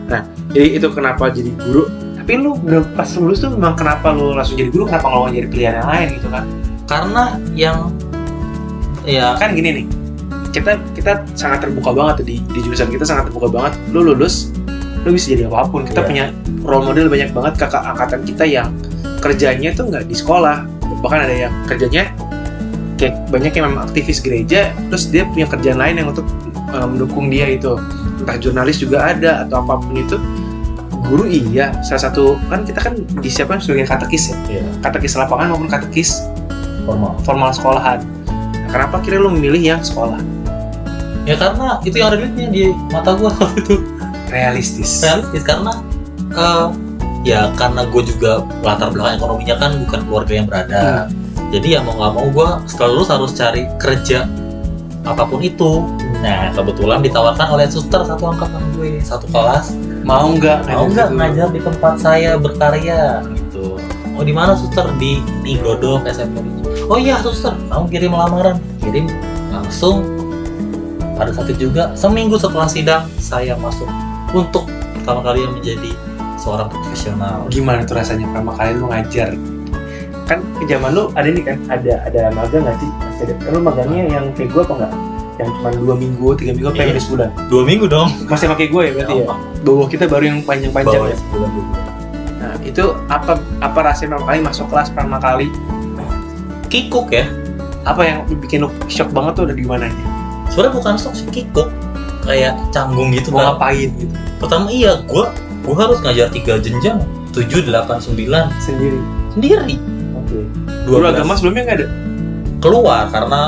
Nah, 0.08 0.22
jadi 0.52 0.80
itu 0.80 0.88
kenapa 0.92 1.32
jadi 1.32 1.52
guru? 1.60 1.88
Tapi 2.16 2.32
lu 2.40 2.56
udah 2.56 2.84
pas 2.96 3.10
lulus 3.18 3.44
tuh 3.44 3.52
memang 3.52 3.76
kenapa 3.76 4.16
lu 4.16 4.32
langsung 4.36 4.56
jadi 4.56 4.72
guru? 4.72 4.88
Kenapa 4.88 5.12
nggak 5.12 5.20
mau 5.24 5.32
jadi 5.32 5.48
pilihan 5.48 5.74
yang 5.84 5.90
lain 5.90 6.08
gitu 6.20 6.28
kan? 6.32 6.44
Karena 6.88 7.24
yang 7.56 7.78
ya 9.04 9.36
kan 9.36 9.58
gini 9.58 9.84
nih 9.84 9.86
kita 10.52 10.78
kita 10.94 11.24
sangat 11.34 11.68
terbuka 11.68 11.96
banget 11.96 12.28
di, 12.28 12.36
di 12.52 12.60
jurusan 12.62 12.92
kita 12.92 13.08
sangat 13.08 13.32
terbuka 13.32 13.48
banget. 13.48 13.74
Lu 13.96 14.04
lulus 14.04 14.52
lu 15.08 15.16
bisa 15.16 15.34
jadi 15.34 15.48
apa 15.50 15.66
pun. 15.72 15.88
Kita 15.88 16.04
Iya. 16.04 16.08
punya 16.08 16.26
role 16.68 16.84
model 16.86 17.08
banyak 17.10 17.30
banget. 17.32 17.54
Kakak 17.58 17.84
angkatan 17.96 18.22
kita 18.28 18.44
yang 18.46 18.68
kerjanya 19.24 19.72
tuh 19.74 19.90
nggak 19.90 20.06
di 20.06 20.16
sekolah. 20.16 20.68
Bahkan 21.02 21.20
ada 21.26 21.36
yang 21.50 21.54
kerjanya 21.66 22.12
kayak 23.02 23.18
banyak 23.34 23.52
yang 23.58 23.74
memang 23.74 23.90
aktivis 23.90 24.22
gereja 24.22 24.70
terus 24.94 25.10
dia 25.10 25.26
punya 25.26 25.50
kerjaan 25.50 25.82
lain 25.82 26.06
yang 26.06 26.08
untuk 26.14 26.28
uh, 26.76 26.86
mendukung 26.86 27.32
dia 27.32 27.50
itu. 27.50 27.80
Entah 28.22 28.38
jurnalis 28.38 28.78
juga 28.78 29.10
ada 29.16 29.48
atau 29.48 29.66
apa 29.66 29.82
pun 29.82 29.98
itu. 29.98 30.20
Guru 31.10 31.26
iya. 31.28 31.74
Salah 31.82 32.12
satu 32.12 32.38
kan 32.52 32.62
kita 32.68 32.80
kan 32.84 32.94
disiapkan 33.24 33.58
sebagai 33.58 33.90
katekis 33.90 34.32
ya. 34.32 34.36
Iya, 34.60 34.64
katekis 34.86 35.18
lapangan 35.18 35.56
maupun 35.56 35.68
katekis 35.72 36.22
formal. 36.86 37.18
formal 37.26 37.50
sekolahan. 37.50 38.00
Nah, 38.54 38.70
kenapa 38.70 39.02
kira 39.02 39.18
lu 39.18 39.34
memilih 39.34 39.76
yang 39.76 39.82
sekolah 39.82 40.22
Ya 41.32 41.36
karena 41.40 41.80
itu 41.88 41.96
yang 41.96 42.08
ada 42.12 42.18
duitnya 42.20 42.48
di 42.52 42.64
mata 42.92 43.16
gua 43.16 43.32
waktu 43.40 43.60
itu. 43.64 43.76
realistis. 44.28 45.00
Realistis 45.00 45.44
karena 45.48 45.72
eh, 46.36 46.68
ya 47.24 47.48
karena 47.56 47.88
gue 47.88 48.04
juga 48.04 48.44
latar 48.66 48.92
belakang 48.92 49.22
ekonominya 49.22 49.56
kan 49.62 49.72
bukan 49.88 50.00
keluarga 50.12 50.34
yang 50.36 50.48
berada. 50.52 50.84
Jadi 51.52 51.68
ya 51.76 51.80
mau 51.84 51.96
nggak 51.96 52.12
mau 52.16 52.28
gue 52.32 52.50
setelah 52.68 52.90
lulus 52.96 53.10
harus 53.12 53.32
cari 53.36 53.64
kerja 53.80 54.28
apa 55.08 55.24
pun 55.24 55.40
itu. 55.40 55.88
Nah 56.20 56.52
kebetulan 56.52 57.00
ditawarkan 57.00 57.48
oleh 57.56 57.68
suster 57.72 58.04
satu 58.04 58.24
angkatan 58.28 58.60
gue 58.76 59.00
satu 59.00 59.28
kelas. 59.32 59.72
Mau 60.04 60.36
nggak 60.36 60.68
mau 60.68 60.88
nggak 60.92 61.16
ngajar 61.16 61.48
di 61.56 61.60
tempat 61.64 61.94
saya 62.00 62.36
berkarya? 62.36 63.24
Gitu. 63.36 63.80
Oh 64.20 64.24
di 64.28 64.36
mana 64.36 64.56
suster? 64.56 64.84
Di 65.00 65.24
di 65.44 65.56
Glodok 65.60 66.04
SMP 66.08 66.44
oh 66.92 67.00
iya 67.00 67.20
suster. 67.24 67.56
Kamu 67.72 67.88
kirim 67.88 68.12
lamaran? 68.12 68.60
Kirim 68.84 69.08
langsung 69.52 70.04
pada 71.22 71.38
saat 71.38 71.54
itu 71.54 71.70
juga 71.70 71.94
seminggu 71.94 72.34
setelah 72.34 72.66
sidang 72.66 73.06
saya 73.22 73.54
masuk 73.62 73.86
untuk 74.34 74.66
pertama 74.98 75.22
kali 75.22 75.46
yang 75.46 75.54
menjadi 75.54 75.94
seorang 76.42 76.66
profesional. 76.74 77.46
Gimana 77.54 77.86
tuh 77.86 78.02
rasanya? 78.02 78.26
Pertama 78.34 78.58
kali 78.58 78.74
lu 78.74 78.90
ngajar? 78.90 79.30
Kan 80.26 80.42
ke 80.58 80.66
zaman 80.66 80.98
lu 80.98 81.14
ada 81.14 81.30
nih 81.30 81.46
kan 81.46 81.62
ada 81.70 82.02
ada 82.10 82.34
magang 82.34 82.66
nggak 82.66 82.74
sih? 82.82 82.90
Masih 82.90 83.24
ada. 83.30 83.34
Kan 83.38 83.50
lu 83.54 83.62
magangnya 83.62 84.02
yang 84.10 84.26
kayak 84.34 84.50
gue 84.50 84.62
apa 84.66 84.74
enggak 84.82 84.94
yang 85.38 85.50
cuma 85.58 85.70
dua 85.74 85.96
minggu 85.98 86.28
tiga 86.38 86.52
minggu 86.58 86.70
apa 86.74 86.78
yang 86.82 86.90
Iya. 86.90 86.98
ada 86.98 87.04
sebulan? 87.06 87.30
Dua 87.54 87.64
minggu 87.70 87.86
dong. 87.86 88.10
Masih 88.26 88.48
pakai 88.50 88.68
gue 88.74 88.82
ya 88.82 88.92
berarti 88.98 89.14
ya? 89.22 89.26
Bawah 89.62 89.88
kita 89.94 90.04
baru 90.10 90.24
yang 90.26 90.40
panjang-panjang 90.42 91.02
ya? 91.06 91.18
sebulan 91.22 91.50
nah 92.42 92.58
itu 92.66 92.82
apa 93.06 93.38
apa 93.62 93.80
rasanya 93.86 94.18
pertama 94.18 94.26
kali 94.34 94.40
masuk 94.42 94.66
kelas 94.74 94.90
pertama 94.90 95.18
kali? 95.22 95.48
Kikuk 96.74 97.14
ya. 97.14 97.30
Apa 97.86 98.02
yang 98.02 98.18
bikin 98.42 98.66
lu 98.66 98.74
shock 98.90 99.14
banget 99.14 99.38
tuh 99.38 99.46
ada 99.46 99.54
di 99.54 99.62
mananya 99.62 100.21
sebenarnya 100.52 100.74
bukan 100.78 100.94
sok 101.00 101.14
sih 101.16 101.28
kikuk. 101.32 101.68
Kayak 102.22 102.54
canggung 102.70 103.10
gitu 103.16 103.34
mau 103.34 103.42
kan. 103.42 103.46
ngapain 103.58 103.90
gitu? 103.98 104.14
Pertama 104.38 104.70
iya 104.70 105.02
gua 105.10 105.34
gua 105.66 105.76
harus 105.88 105.98
ngajar 106.06 106.30
tiga 106.30 106.62
jenjang. 106.62 107.02
Tujuh 107.32 107.66
delapan 107.66 107.98
sembilan. 107.98 108.52
Sendiri? 108.62 109.00
Sendiri. 109.34 109.76
Oke. 110.20 110.46
Dua 110.86 111.02
guru 111.02 111.06
agama 111.10 111.34
sebelumnya 111.34 111.64
nggak 111.66 111.78
ada? 111.82 111.88
Keluar 112.62 113.04
karena 113.10 113.42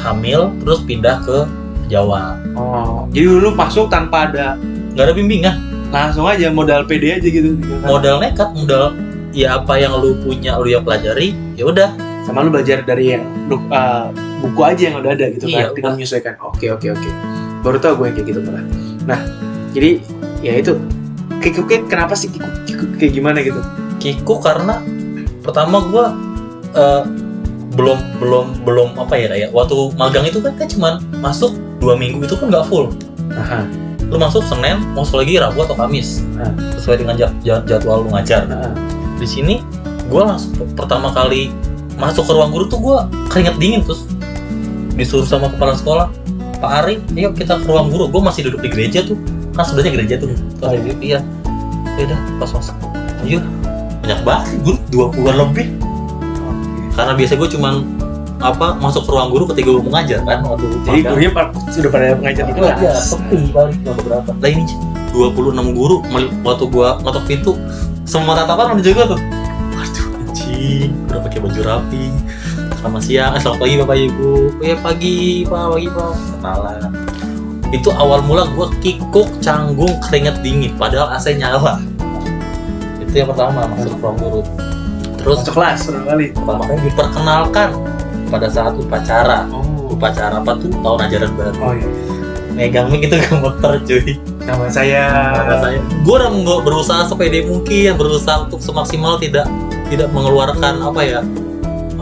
hamil 0.00 0.54
terus 0.64 0.80
pindah 0.86 1.20
ke 1.26 1.44
Jawa. 1.92 2.40
Oh 2.56 3.04
jadi 3.12 3.28
dulu 3.28 3.52
masuk 3.52 3.92
tanpa 3.92 4.30
ada 4.32 4.56
nggak 4.94 5.04
ada 5.04 5.14
bimbingan. 5.14 5.56
Langsung 5.92 6.26
aja 6.26 6.50
modal 6.50 6.88
PD 6.88 7.20
aja 7.20 7.28
gitu. 7.28 7.60
Modal 7.84 8.18
nekat 8.24 8.50
modal 8.56 8.96
ya 9.34 9.58
apa 9.58 9.78
yang 9.78 9.98
lu 9.98 10.14
punya 10.22 10.56
lu 10.58 10.70
yang 10.70 10.86
pelajari 10.86 11.34
ya 11.58 11.66
udah 11.66 11.90
sama 12.24 12.40
lu 12.40 12.50
belajar 12.50 12.80
dari 12.80 13.12
yang 13.12 13.24
uh, 13.68 14.08
buku 14.40 14.60
aja 14.60 14.82
yang 14.88 14.96
udah 14.98 15.12
ada 15.12 15.28
gitu 15.28 15.44
Iya, 15.46 15.68
kan 15.68 15.76
tinggal 15.76 15.92
menyesuaikan. 15.94 16.34
Oke 16.40 16.66
oke 16.68 16.88
oke. 16.90 17.08
Baru 17.60 17.76
tau 17.76 17.96
gue 17.96 18.08
kayak 18.10 18.26
gitu 18.26 18.40
malah. 18.40 18.64
Nah 19.04 19.20
jadi 19.70 20.00
ya 20.40 20.56
itu 20.56 20.76
kikuk 21.40 21.68
kenapa 21.86 22.12
sih 22.12 22.28
kikuk, 22.28 22.48
kikuk 22.64 22.88
kayak 22.96 23.12
gimana 23.12 23.40
gitu? 23.40 23.60
Kiku 24.00 24.40
karena 24.40 24.80
pertama 25.40 25.84
gua 25.84 26.16
eh, 26.72 27.02
belum 27.74 27.98
belum 28.16 28.46
belum 28.64 28.88
apa 28.96 29.14
ya 29.14 29.26
kayak 29.28 29.50
waktu 29.50 29.76
magang 29.94 30.24
itu 30.24 30.38
kan 30.40 30.54
kan 30.56 30.68
cuman 30.70 30.94
masuk 31.18 31.52
dua 31.82 31.98
minggu 31.98 32.24
itu 32.24 32.36
kan 32.36 32.48
nggak 32.48 32.64
full. 32.68 32.88
Aha, 33.34 33.66
lu 34.08 34.16
masuk 34.16 34.40
Senin 34.46 34.78
masuk 34.94 35.20
lagi 35.20 35.36
Rabu 35.36 35.60
atau 35.60 35.74
Kamis. 35.74 36.22
Ah. 36.36 36.48
sesuai 36.78 37.00
dengan 37.02 37.16
jad- 37.16 37.36
jad- 37.40 37.64
jadwal 37.64 38.04
lu 38.04 38.12
ngajar. 38.12 38.44
Aha. 38.46 38.72
di 39.14 39.24
sini 39.24 39.54
gua 40.06 40.34
langsung 40.34 40.52
pertama 40.74 41.08
kali 41.10 41.48
masuk 41.94 42.24
ke 42.24 42.32
ruang 42.32 42.50
guru 42.50 42.64
tuh 42.66 42.78
gua 42.78 42.98
keringet 43.28 43.54
dingin 43.56 43.80
terus 43.80 44.04
disuruh 44.92 45.24
sama 45.24 45.48
kepala 45.48 45.74
sekolah 45.74 46.06
Pak 46.56 46.70
Ari 46.80 46.94
ayo 47.14 47.28
kita 47.30 47.56
ke 47.56 47.66
ruang 47.66 47.88
guru. 47.88 48.08
Gua 48.08 48.24
masih 48.24 48.46
duduk 48.46 48.60
di 48.60 48.70
gereja 48.70 49.04
tuh. 49.04 49.18
Kan 49.52 49.62
sebenarnya 49.62 49.92
gereja 49.94 50.14
tuh. 50.16 50.32
Terus 50.32 50.64
Oh, 50.64 50.72
iya. 50.72 50.94
iya. 50.98 51.18
Ya 51.94 52.02
udah 52.04 52.18
pas 52.40 52.50
masuk. 52.50 52.74
Ayo 53.20 53.38
banyak 54.00 54.20
banget 54.22 54.44
guru. 54.60 54.76
Dua 54.88 55.06
puluhan 55.08 55.36
lebih. 55.42 55.66
Karena 56.92 57.12
biasa 57.12 57.32
gue 57.34 57.48
cuman 57.50 57.74
apa 58.38 58.76
masuk 58.76 59.02
ke 59.02 59.10
ruang 59.10 59.28
guru 59.28 59.44
ketika 59.50 59.68
gue 59.68 59.82
mau 59.82 59.92
ngajar 59.92 60.18
kan. 60.22 60.38
Waktu 60.42 60.66
jadi 60.80 60.88
magang. 60.96 61.10
gurunya 61.10 61.30
pa- 61.32 61.52
sudah 61.68 61.90
pada 61.90 62.04
ngajar 62.16 62.44
di 62.44 62.52
itu 62.52 62.60
aja 62.62 62.74
kelas 62.86 63.04
sepi 63.04 63.38
paling 63.50 63.76
cuma 63.78 63.92
beberapa 63.94 64.30
lah 64.32 64.48
ini 64.48 64.62
26 65.10 65.74
guru 65.74 65.96
waktu 66.42 66.64
gua 66.66 66.88
ngetok 67.00 67.24
pintu 67.24 67.52
semua 68.04 68.34
tatapan 68.34 68.74
udah 68.74 68.84
jaga 68.84 69.02
tuh 69.10 69.20
udah 71.08 71.20
pakai 71.26 71.38
baju 71.42 71.60
rapi. 71.64 72.04
Selamat 72.78 73.02
siang 73.02 73.32
eh, 73.34 73.40
selamat 73.40 73.58
pagi 73.60 73.74
bapak 73.80 73.96
ibu. 73.96 74.32
Oh 74.50 74.64
ya 74.64 74.76
pagi 74.78 75.18
pak 75.48 75.62
pagi 75.72 75.88
pak. 75.90 76.12
Kenalan. 76.38 76.82
Itu 77.72 77.90
awal 77.96 78.20
mula 78.22 78.46
gua 78.54 78.70
kikuk 78.78 79.28
canggung 79.42 79.98
keringet 80.04 80.38
dingin 80.44 80.72
padahal 80.78 81.10
AC 81.16 81.34
nyala. 81.34 81.80
Itu 83.02 83.12
yang 83.14 83.28
pertama 83.32 83.66
masuk 83.72 83.98
ruang 83.98 84.16
guru. 84.20 84.42
Terus 85.18 85.36
masuk 85.42 85.54
kelas 85.56 85.78
pertama 85.88 86.06
kali 86.12 86.26
pertama 86.34 86.62
kali 86.68 86.80
diperkenalkan 86.86 87.68
pada 88.30 88.46
saat 88.50 88.74
upacara. 88.78 89.48
Oh. 89.50 89.64
Upacara 89.94 90.42
apa 90.42 90.58
tuh? 90.58 90.70
Tahun 90.70 91.00
ajaran 91.06 91.30
baru. 91.38 91.58
Oh 91.62 91.72
iya. 91.74 91.88
Megang 92.54 92.86
mic 92.86 93.10
itu 93.10 93.18
gemeter 93.18 93.82
cuy. 93.82 94.14
Nama 94.46 94.66
saya 94.70 95.04
Karena 95.34 95.56
saya. 95.58 95.78
Gue 96.06 96.14
udah 96.20 96.30
berusaha 96.62 97.02
sepede 97.08 97.42
mungkin 97.48 97.98
berusaha 97.98 98.46
untuk 98.46 98.62
semaksimal 98.62 99.18
tidak 99.18 99.48
tidak 99.94 100.10
mengeluarkan 100.10 100.82
apa 100.82 101.00
ya 101.06 101.20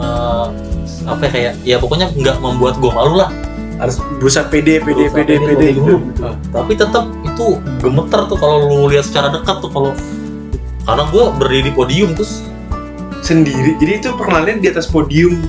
eh, 0.01 0.45
apa 1.03 1.21
ya 1.27 1.31
kayak 1.31 1.53
ya 1.67 1.77
pokoknya 1.77 2.09
nggak 2.15 2.37
membuat 2.41 2.81
gue 2.81 2.91
malu 2.91 3.21
lah. 3.21 3.29
Harus 3.81 3.99
berusaha 4.21 4.45
PD 4.47 4.79
PD 4.85 5.09
Berusaha 5.09 5.17
PD 5.17 5.29
pede 5.33 5.35
PD 5.49 5.63
gitu. 5.75 5.81
dulu. 5.81 5.97
tapi 6.53 6.77
tetap 6.77 7.09
itu 7.25 7.57
gemeter 7.81 8.21
tuh 8.29 8.37
kalau 8.37 8.69
lu 8.69 8.85
lihat 8.87 9.03
secara 9.03 9.33
dekat 9.33 9.59
tuh 9.65 9.71
kalau 9.73 9.91
karena 10.85 11.03
gue 11.09 11.23
berdiri 11.41 11.63
di 11.69 11.73
podium 11.73 12.13
terus 12.13 12.45
sendiri. 13.25 13.75
Jadi 13.81 13.91
itu 14.03 14.07
perkenalan 14.13 14.61
di 14.61 14.67
atas 14.69 14.87
podium. 14.87 15.41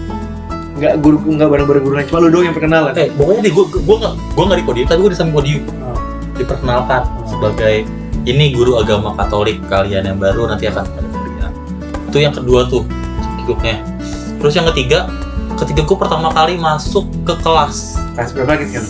Nggak 0.75 1.05
guru 1.05 1.17
nggak 1.23 1.49
bareng 1.53 1.67
bareng 1.69 1.83
guru 1.85 1.95
lain 2.01 2.07
cuma 2.11 2.19
lu 2.25 2.29
doang 2.33 2.47
yang 2.51 2.57
perkenalan. 2.57 2.93
Eh 2.97 3.09
pokoknya 3.15 3.43
di 3.45 3.53
gue 3.53 3.65
gue 3.71 3.97
nggak 4.03 4.15
gue 4.35 4.45
nggak 4.45 4.59
di 4.59 4.67
podium 4.67 4.87
tapi 4.89 4.99
gue 5.05 5.13
di 5.13 5.19
samping 5.19 5.37
podium. 5.37 5.63
Oh. 5.85 5.99
diperkenalkan 6.35 7.07
sebagai 7.31 7.87
ini 8.27 8.51
guru 8.51 8.83
agama 8.83 9.15
Katolik 9.15 9.63
kalian 9.71 10.03
yang 10.03 10.19
baru 10.19 10.51
nanti 10.51 10.67
akan 10.67 11.04
itu 12.15 12.23
yang 12.23 12.31
kedua 12.31 12.71
tuh 12.71 12.87
kikuknya 13.43 13.83
terus 14.39 14.55
yang 14.55 14.71
ketiga 14.71 15.11
ketika 15.59 15.83
gue 15.83 15.99
pertama 15.99 16.31
kali 16.31 16.55
masuk 16.55 17.11
ke 17.27 17.35
kelas. 17.43 17.99
Kelas 18.15 18.31
berapa 18.31 18.55
gitu 18.63 18.79
kan 18.79 18.87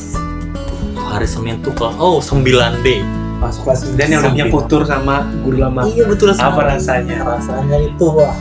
hari 1.09 1.25
Senin 1.25 1.57
tuh 1.65 1.73
kelas 1.73 1.97
oh 1.97 2.21
9D 2.21 3.01
masuk 3.41 3.65
kelas 3.65 3.81
9 3.89 3.97
yang 4.13 4.21
Sembilan. 4.21 4.53
kultur 4.53 4.85
sama 4.85 5.25
guru 5.41 5.57
lama. 5.57 5.89
Iya 5.89 6.05
betul 6.05 6.37
apa 6.37 6.69
rasanya? 6.69 7.25
Rasanya 7.25 7.77
itu 7.81 8.05
wah. 8.05 8.37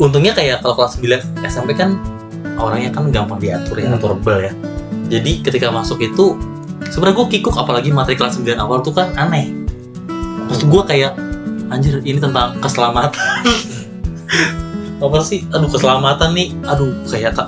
Untungnya 0.00 0.32
kayak 0.32 0.64
kalau 0.64 0.80
kelas 0.80 0.96
9 0.96 1.44
SMP 1.44 1.76
kan 1.76 2.00
orangnya 2.56 2.88
kan 2.88 3.12
gampang 3.12 3.36
diatur 3.36 3.76
ya 3.76 3.92
Hmm. 3.92 4.24
ya. 4.40 4.52
Jadi 5.12 5.44
ketika 5.44 5.68
masuk 5.68 6.00
itu 6.00 6.40
sebenarnya 6.88 7.20
gue 7.20 7.26
kikuk 7.36 7.52
apalagi 7.52 7.92
materi 7.92 8.16
kelas 8.16 8.40
9 8.40 8.56
awal 8.56 8.80
tuh 8.80 8.96
kan 8.96 9.12
aneh. 9.20 9.52
Terus 10.48 10.64
gue 10.64 10.82
kayak 10.88 11.12
anjir 11.70 12.02
ini 12.02 12.18
tentang 12.18 12.58
keselamatan. 12.58 13.14
Apa 15.00 15.18
sih? 15.24 15.46
Aduh 15.54 15.70
keselamatan 15.70 16.36
nih. 16.36 16.52
Aduh 16.68 16.92
kayak 17.08 17.38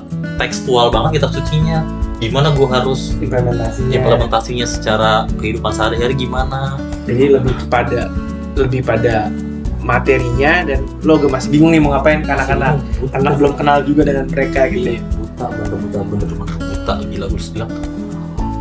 tekstual 0.40 0.88
banget 0.88 1.20
kitab 1.20 1.30
sucinya 1.36 1.84
gimana 2.22 2.54
gue 2.54 2.68
harus 2.70 3.18
implementasinya. 3.18 3.98
implementasinya 3.98 4.62
secara 4.62 5.26
kehidupan 5.42 5.74
sehari-hari 5.74 6.14
gimana? 6.14 6.78
Jadi 7.02 7.34
lebih 7.34 7.50
pada 7.66 8.06
lebih 8.54 8.86
pada 8.86 9.26
materinya 9.82 10.62
dan 10.62 10.86
lo 11.02 11.18
gak 11.18 11.34
masih 11.34 11.50
bingung 11.50 11.74
nih 11.74 11.82
mau 11.82 11.98
ngapain 11.98 12.22
ke 12.22 12.30
anak-anak 12.30 12.78
karena 13.10 13.30
belum 13.34 13.52
kenal 13.58 13.82
juga 13.82 14.06
dengan 14.06 14.30
mereka 14.30 14.70
gitu 14.70 14.94
ya. 14.94 15.02
buta 15.18 15.46
bener 15.50 15.78
bener 15.82 16.02
bener 16.06 16.28
bener. 16.30 16.56
Buta 16.62 16.94
gila 17.10 17.26
gue 17.26 17.40
bilang. 17.58 17.70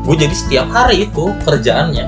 Gue 0.02 0.16
jadi 0.18 0.34
setiap 0.34 0.68
hari 0.74 1.06
itu 1.06 1.30
kerjaannya 1.46 2.06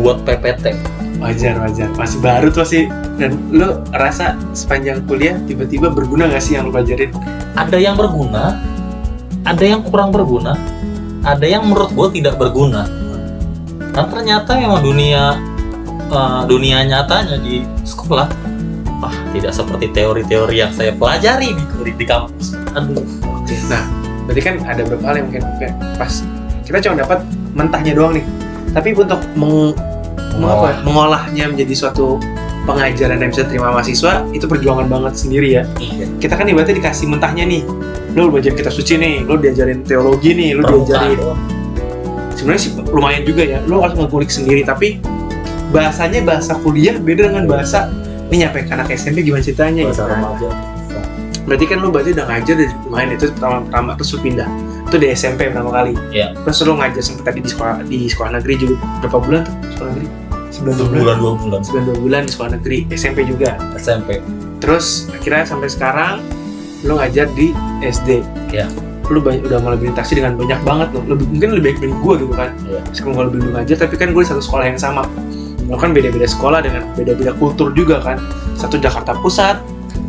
buat 0.00 0.24
PPT 0.24 0.97
wajar 1.18 1.58
wajar. 1.62 1.88
Masih 1.98 2.18
baru 2.22 2.48
tuh 2.50 2.66
sih. 2.66 2.86
Dan 3.18 3.50
lo 3.50 3.82
rasa 3.90 4.38
sepanjang 4.54 5.02
kuliah 5.10 5.36
tiba-tiba 5.44 5.90
berguna 5.90 6.30
gak 6.30 6.42
sih 6.42 6.54
yang 6.54 6.70
lo 6.70 6.72
pelajarin? 6.74 7.10
Ada 7.58 7.78
yang 7.78 7.98
berguna 7.98 8.54
ada 9.48 9.64
yang 9.64 9.80
kurang 9.80 10.12
berguna 10.12 10.52
ada 11.24 11.46
yang 11.48 11.66
menurut 11.66 11.90
gue 11.92 12.20
tidak 12.20 12.38
berguna. 12.38 12.86
Dan 13.92 14.06
ternyata 14.12 14.54
memang 14.54 14.80
dunia 14.84 15.34
eh, 16.08 16.42
dunia 16.46 16.86
nyatanya 16.86 17.36
di 17.42 17.66
sekolah 17.82 18.28
ah 18.98 19.14
tidak 19.34 19.54
seperti 19.54 19.90
teori-teori 19.94 20.56
yang 20.58 20.72
saya 20.74 20.94
pelajari 20.94 21.54
di, 21.54 21.64
di, 21.86 21.92
di 21.94 22.06
kampus. 22.06 22.54
Aduh. 22.74 23.02
Nah, 23.72 23.82
berarti 24.28 24.40
kan 24.44 24.54
ada 24.62 24.84
beberapa 24.84 25.04
hal 25.08 25.14
yang 25.24 25.26
mungkin, 25.32 25.42
mungkin 25.48 25.70
pas 25.96 26.12
kita 26.68 26.78
cuma 26.84 26.94
dapat 27.00 27.18
mentahnya 27.56 27.92
doang 27.96 28.12
nih. 28.20 28.24
Tapi 28.76 28.92
untuk 28.92 29.20
meng, 29.34 29.72
meng- 30.36 30.52
apa, 30.52 30.68
mengolahnya 30.84 31.44
menjadi 31.48 31.74
suatu 31.74 32.20
pengajaran 32.68 33.16
yang 33.24 33.30
bisa 33.32 33.48
terima 33.48 33.72
mahasiswa 33.72 34.28
itu 34.36 34.44
perjuangan 34.44 34.86
banget 34.92 35.14
sendiri 35.16 35.48
ya. 35.56 35.62
iya 35.80 36.04
Kita 36.20 36.36
kan 36.36 36.44
ibaratnya 36.44 36.76
dikasih 36.76 37.08
mentahnya 37.08 37.48
nih. 37.48 37.62
Lo 38.12 38.28
belajar 38.28 38.52
kitab 38.52 38.74
suci 38.74 39.00
nih, 39.00 39.24
lo 39.24 39.40
diajarin 39.40 39.84
teologi 39.88 40.36
nih, 40.36 40.58
lo 40.58 40.62
diajarin 40.84 41.16
sebenarnya 42.36 42.60
sih 42.60 42.72
lumayan 42.92 43.22
juga 43.24 43.42
ya. 43.46 43.58
Lo 43.64 43.80
harus 43.80 43.96
ngulik 43.96 44.28
sendiri 44.28 44.62
tapi 44.62 45.00
bahasanya 45.72 46.24
bahasa 46.24 46.56
kuliah 46.60 46.96
beda 46.96 47.28
dengan 47.28 47.44
bahasa 47.44 47.92
ini 48.28 48.44
nyampe 48.44 48.64
ke 48.64 48.72
anak 48.72 48.88
SMP 48.92 49.24
gimana 49.24 49.40
ceritanya 49.40 49.88
bahasa 49.88 50.04
gitu 50.04 50.08
kan. 50.08 50.16
remaja 50.20 50.48
Berarti 51.48 51.64
kan 51.64 51.78
lu 51.80 51.88
berarti 51.88 52.10
udah 52.12 52.26
ngajar 52.28 52.54
dari 52.60 52.72
lumayan 52.84 53.08
itu 53.16 53.24
pertama 53.32 53.56
pertama 53.64 53.90
terus 53.96 54.10
lu 54.12 54.18
pindah. 54.20 54.48
Itu 54.88 54.96
di 54.96 55.12
SMP 55.12 55.52
pertama 55.52 55.68
kali. 55.68 55.92
Iya. 56.08 56.32
Terus 56.48 56.64
lu 56.64 56.72
ngajar 56.80 57.04
sampai 57.04 57.24
tadi 57.28 57.38
di 57.44 57.50
sekolah 57.52 57.84
di 57.84 58.08
sekolah 58.08 58.40
negeri 58.40 58.54
juga 58.56 58.74
berapa 59.04 59.18
bulan 59.20 59.40
tuh 59.44 59.54
sekolah 59.76 59.90
negeri? 59.92 60.08
Sebulan 60.48 60.74
dua 60.80 60.88
bulan. 60.88 61.16
dua 61.20 61.32
bulan 61.36 61.60
Sebulan 61.60 61.84
dua 61.84 61.98
bulan 62.00 62.20
di 62.24 62.30
sekolah 62.32 62.50
negeri 62.56 62.78
SMP 62.96 63.18
juga. 63.28 63.60
SMP 63.76 64.24
Terus 64.64 65.12
akhirnya 65.12 65.44
sampai 65.44 65.68
sekarang 65.68 66.24
lu 66.88 66.96
ngajar 66.96 67.28
di 67.36 67.52
SD. 67.84 68.24
Iya. 68.48 68.64
Lu 69.12 69.20
banyak, 69.20 69.44
udah 69.44 69.60
mulai 69.60 69.76
berinteraksi 69.76 70.16
dengan 70.16 70.40
banyak 70.40 70.60
banget 70.64 70.88
loh. 70.96 71.04
Lebih, 71.04 71.26
mungkin 71.36 71.48
lebih 71.52 71.64
baik 71.68 71.78
dari 71.84 71.94
gue 71.96 72.14
gitu 72.24 72.32
kan. 72.32 72.50
Iya. 72.64 72.80
Meskipun 72.88 73.12
gue 73.12 73.24
lebih 73.28 73.38
dulu 73.44 73.50
ngajar, 73.60 73.76
tapi 73.84 73.94
kan 74.00 74.08
gue 74.16 74.22
di 74.24 74.28
satu 74.28 74.40
sekolah 74.40 74.64
yang 74.72 74.80
sama. 74.80 75.02
Lu 75.68 75.76
kan 75.76 75.92
beda-beda 75.92 76.24
sekolah 76.24 76.64
dengan 76.64 76.88
beda-beda 76.96 77.36
kultur 77.36 77.76
juga 77.76 78.00
kan. 78.00 78.16
Satu 78.56 78.80
Jakarta 78.80 79.12
Pusat, 79.20 79.60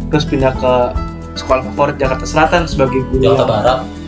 terus 0.08 0.24
pindah 0.24 0.56
ke 0.56 0.74
sekolah 1.36 1.68
favorit 1.72 1.96
Jakarta 2.00 2.24
Selatan 2.24 2.64
sebagai 2.64 3.04
guru 3.12 3.28
Jakarta 3.28 3.44
Barat 3.48 3.99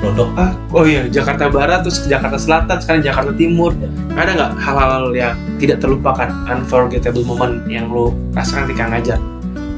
Lodok 0.00 0.32
Ah, 0.32 0.56
oh 0.72 0.88
iya, 0.88 1.04
Jakarta 1.12 1.52
Barat 1.52 1.84
terus 1.84 2.00
ke 2.00 2.08
Jakarta 2.08 2.40
Selatan, 2.40 2.80
sekarang 2.80 3.04
Jakarta 3.04 3.32
Timur. 3.36 3.76
Ya. 3.76 3.88
Ada 4.16 4.30
nggak 4.32 4.52
hal-hal 4.56 5.04
yang 5.12 5.34
tidak 5.60 5.84
terlupakan, 5.84 6.28
unforgettable 6.48 7.20
moment 7.28 7.60
yang 7.68 7.92
lo 7.92 8.16
rasakan 8.32 8.64
ketika 8.64 8.88
ngajar? 8.88 9.18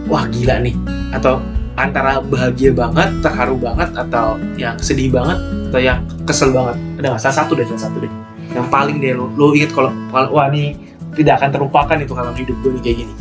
Wah 0.06 0.30
gila 0.30 0.62
nih, 0.62 0.78
atau 1.10 1.42
antara 1.74 2.22
bahagia 2.22 2.70
banget, 2.70 3.10
terharu 3.18 3.58
banget, 3.58 3.90
atau 3.98 4.38
yang 4.54 4.78
sedih 4.78 5.10
banget, 5.10 5.42
atau 5.74 5.80
yang 5.82 5.98
kesel 6.22 6.54
banget? 6.54 6.78
Ada 7.02 7.06
nggak? 7.10 7.22
Salah 7.26 7.36
satu 7.42 7.52
deh, 7.58 7.66
salah 7.66 7.82
satu 7.90 7.96
deh. 8.06 8.12
Yang 8.54 8.66
paling 8.70 8.96
deh 9.02 9.12
lo, 9.18 9.26
lo 9.34 9.58
inget 9.58 9.74
kalau 9.74 9.90
wah 10.12 10.46
nih 10.46 10.78
tidak 11.18 11.42
akan 11.42 11.50
terlupakan 11.50 11.96
itu 11.98 12.12
kalau 12.14 12.30
hidup 12.32 12.56
gue 12.62 12.70
nih 12.78 12.82
kayak 12.82 12.98
gini. 13.04 13.14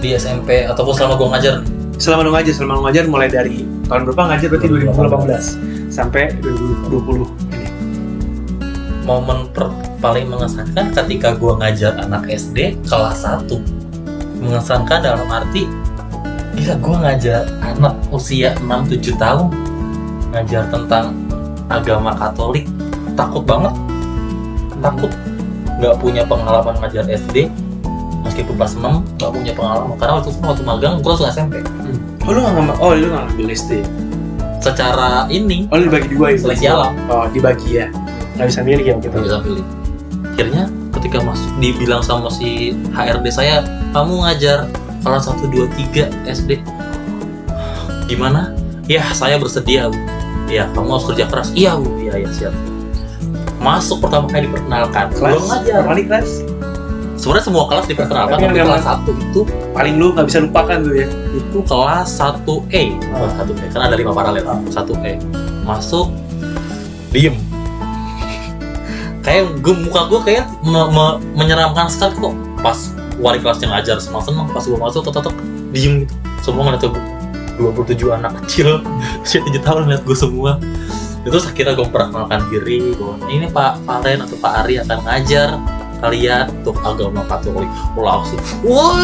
di 0.00 0.16
SMP 0.16 0.64
ataupun 0.64 0.96
selama 0.96 1.20
gue 1.20 1.28
ngajar 1.28 1.54
Selama 2.00 2.24
lo 2.24 2.30
ngajar, 2.32 2.56
selama 2.56 2.72
lo 2.80 2.82
ngajar 2.88 3.04
mulai 3.04 3.28
dari 3.28 3.60
tahun 3.90 4.06
berapa 4.06 4.22
ngajar 4.30 4.48
berarti? 4.54 4.66
2018 4.70 5.90
sampai 5.90 6.30
2020 6.38 7.26
ini. 7.50 7.68
momen 9.02 9.50
per- 9.50 9.74
paling 9.98 10.30
mengesankan 10.30 10.94
ketika 10.94 11.34
gue 11.34 11.52
ngajar 11.58 11.98
anak 11.98 12.30
SD 12.30 12.78
kelas 12.86 13.26
1 13.26 13.50
mengesankan 14.38 15.02
dalam 15.02 15.26
arti 15.26 15.66
gila 16.60 16.74
gue 16.76 16.96
ngajar 17.08 17.42
anak 17.62 17.94
usia 18.10 18.52
6-7 18.60 19.16
tahun. 19.16 19.48
Ngajar 20.30 20.62
tentang 20.70 21.16
agama 21.70 22.14
Katolik. 22.14 22.66
Takut 23.14 23.42
banget. 23.48 23.74
Takut. 24.78 25.12
Nggak 25.80 25.94
punya 25.98 26.22
pengalaman 26.26 26.76
ngajar 26.84 27.06
SD 27.08 27.48
meskipun 28.20 28.54
pas 28.54 28.70
6 28.70 28.80
nggak 29.16 29.30
punya 29.30 29.52
pengalaman 29.52 29.96
karena 29.96 30.12
waktu 30.16 30.28
itu 30.28 30.38
waktu 30.40 30.62
magang 30.62 30.92
gue 30.98 31.10
langsung 31.10 31.28
SMP 31.28 31.54
Oh 32.20 32.30
lu 32.30 32.44
nggak 32.44 32.52
ngambil, 32.52 32.74
oh 32.78 32.92
lu 32.92 33.06
nggak 33.08 33.22
ngambil 33.26 33.46
SD. 33.50 33.70
secara 34.60 35.24
ini 35.28 35.64
Oh 35.72 35.80
lu 35.80 35.88
dibagi 35.88 36.08
dua 36.12 36.26
ya? 36.30 36.36
seleksi 36.36 36.66
alam 36.68 36.92
Oh 37.08 37.24
dibagi 37.28 37.80
ya. 37.80 37.86
Nggak 38.36 38.46
bisa 38.46 38.60
milih 38.60 38.84
ya 38.84 38.94
gitu. 38.96 39.08
nggak 39.08 39.24
bisa 39.24 39.38
pilih 39.40 39.64
akhirnya 40.30 40.64
ketika 40.96 41.18
masuk 41.20 41.48
dibilang 41.58 42.00
sama 42.00 42.28
si 42.28 42.72
HRD 42.92 43.26
saya 43.28 43.60
kamu 43.92 44.24
ngajar 44.24 44.68
kelas 45.00 45.28
1, 45.28 45.48
2, 45.48 45.68
3 45.92 46.28
SD 46.28 46.50
gimana? 48.06 48.52
ya 48.84 49.06
saya 49.12 49.38
bersedia 49.38 49.86
bu 49.86 49.96
ya 50.50 50.66
kamu 50.74 50.88
harus 50.90 51.06
kerja 51.06 51.24
keras 51.30 51.48
iya 51.54 51.78
bu 51.78 51.86
iya 52.00 52.18
ya 52.18 52.30
siap 52.32 52.54
masuk 53.60 54.00
pertama 54.00 54.26
kali 54.26 54.48
diperkenalkan 54.48 55.12
Kelas? 55.12 55.20
belum 55.30 55.44
ngajar 55.46 55.80
kelas? 55.86 56.30
Sebenarnya 57.20 57.44
semua 57.44 57.64
kelas 57.68 57.84
diperkenalkan 57.84 58.32
Tapi 58.32 58.42
yang 58.42 58.54
tapi 58.56 58.64
kelas 58.64 58.84
1 59.04 59.24
itu 59.28 59.40
Paling 59.70 59.94
lu 59.94 60.06
nggak 60.10 60.26
bisa 60.26 60.38
lupakan 60.40 60.76
tuh 60.80 60.94
ya. 60.94 61.06
itu 61.30 61.58
kelas 61.62 62.08
1E 62.10 62.82
kelas 62.98 63.32
1E 63.36 63.64
kan 63.70 63.80
ada 63.84 63.94
lima 63.94 64.10
paralel. 64.10 64.44
1E 64.66 65.12
masuk 65.62 66.08
diem. 67.10 67.36
Kayak 69.20 69.60
gue 69.60 69.74
muka 69.76 70.08
gue 70.08 70.20
kayak 70.24 70.48
me- 70.64 70.88
me- 70.88 71.18
menyeramkan 71.36 71.86
sekali 71.86 72.16
kok. 72.16 72.32
Pas 72.58 72.78
wali 73.20 73.36
kelasnya 73.36 73.68
ngajar 73.68 74.00
senang 74.00 74.24
senang 74.24 74.48
pas 74.48 74.64
gue 74.64 74.74
masuk 74.74 75.04
tetap 75.04 75.28
tetap 75.28 75.34
diem 75.70 76.02
gitu. 76.02 76.14
Semua 76.40 76.66
ngeliat 76.66 76.82
gue 76.82 77.02
27 77.60 78.08
anak 78.10 78.32
kecil. 78.42 78.80
Usia 79.22 79.44
7 79.44 79.60
tahun 79.60 79.80
ngeliat 79.86 80.02
gue 80.02 80.16
semua. 80.16 80.56
Itu 81.20 81.28
terus 81.28 81.44
akhirnya 81.44 81.76
gue 81.76 81.84
perkenalkan 81.84 82.48
diri 82.48 82.96
gue 82.96 83.12
ini 83.28 83.44
Pak 83.46 83.84
Faren 83.84 84.24
atau 84.24 84.36
Pak 84.40 84.52
Ari 84.64 84.80
akan 84.80 84.98
ngajar 85.04 85.60
kalian 86.00 86.48
untuk 86.54 86.76
agama 86.80 87.20
Katolik 87.24 87.68
Oh, 87.92 88.02
langsung 88.02 88.40
wah 88.62 88.98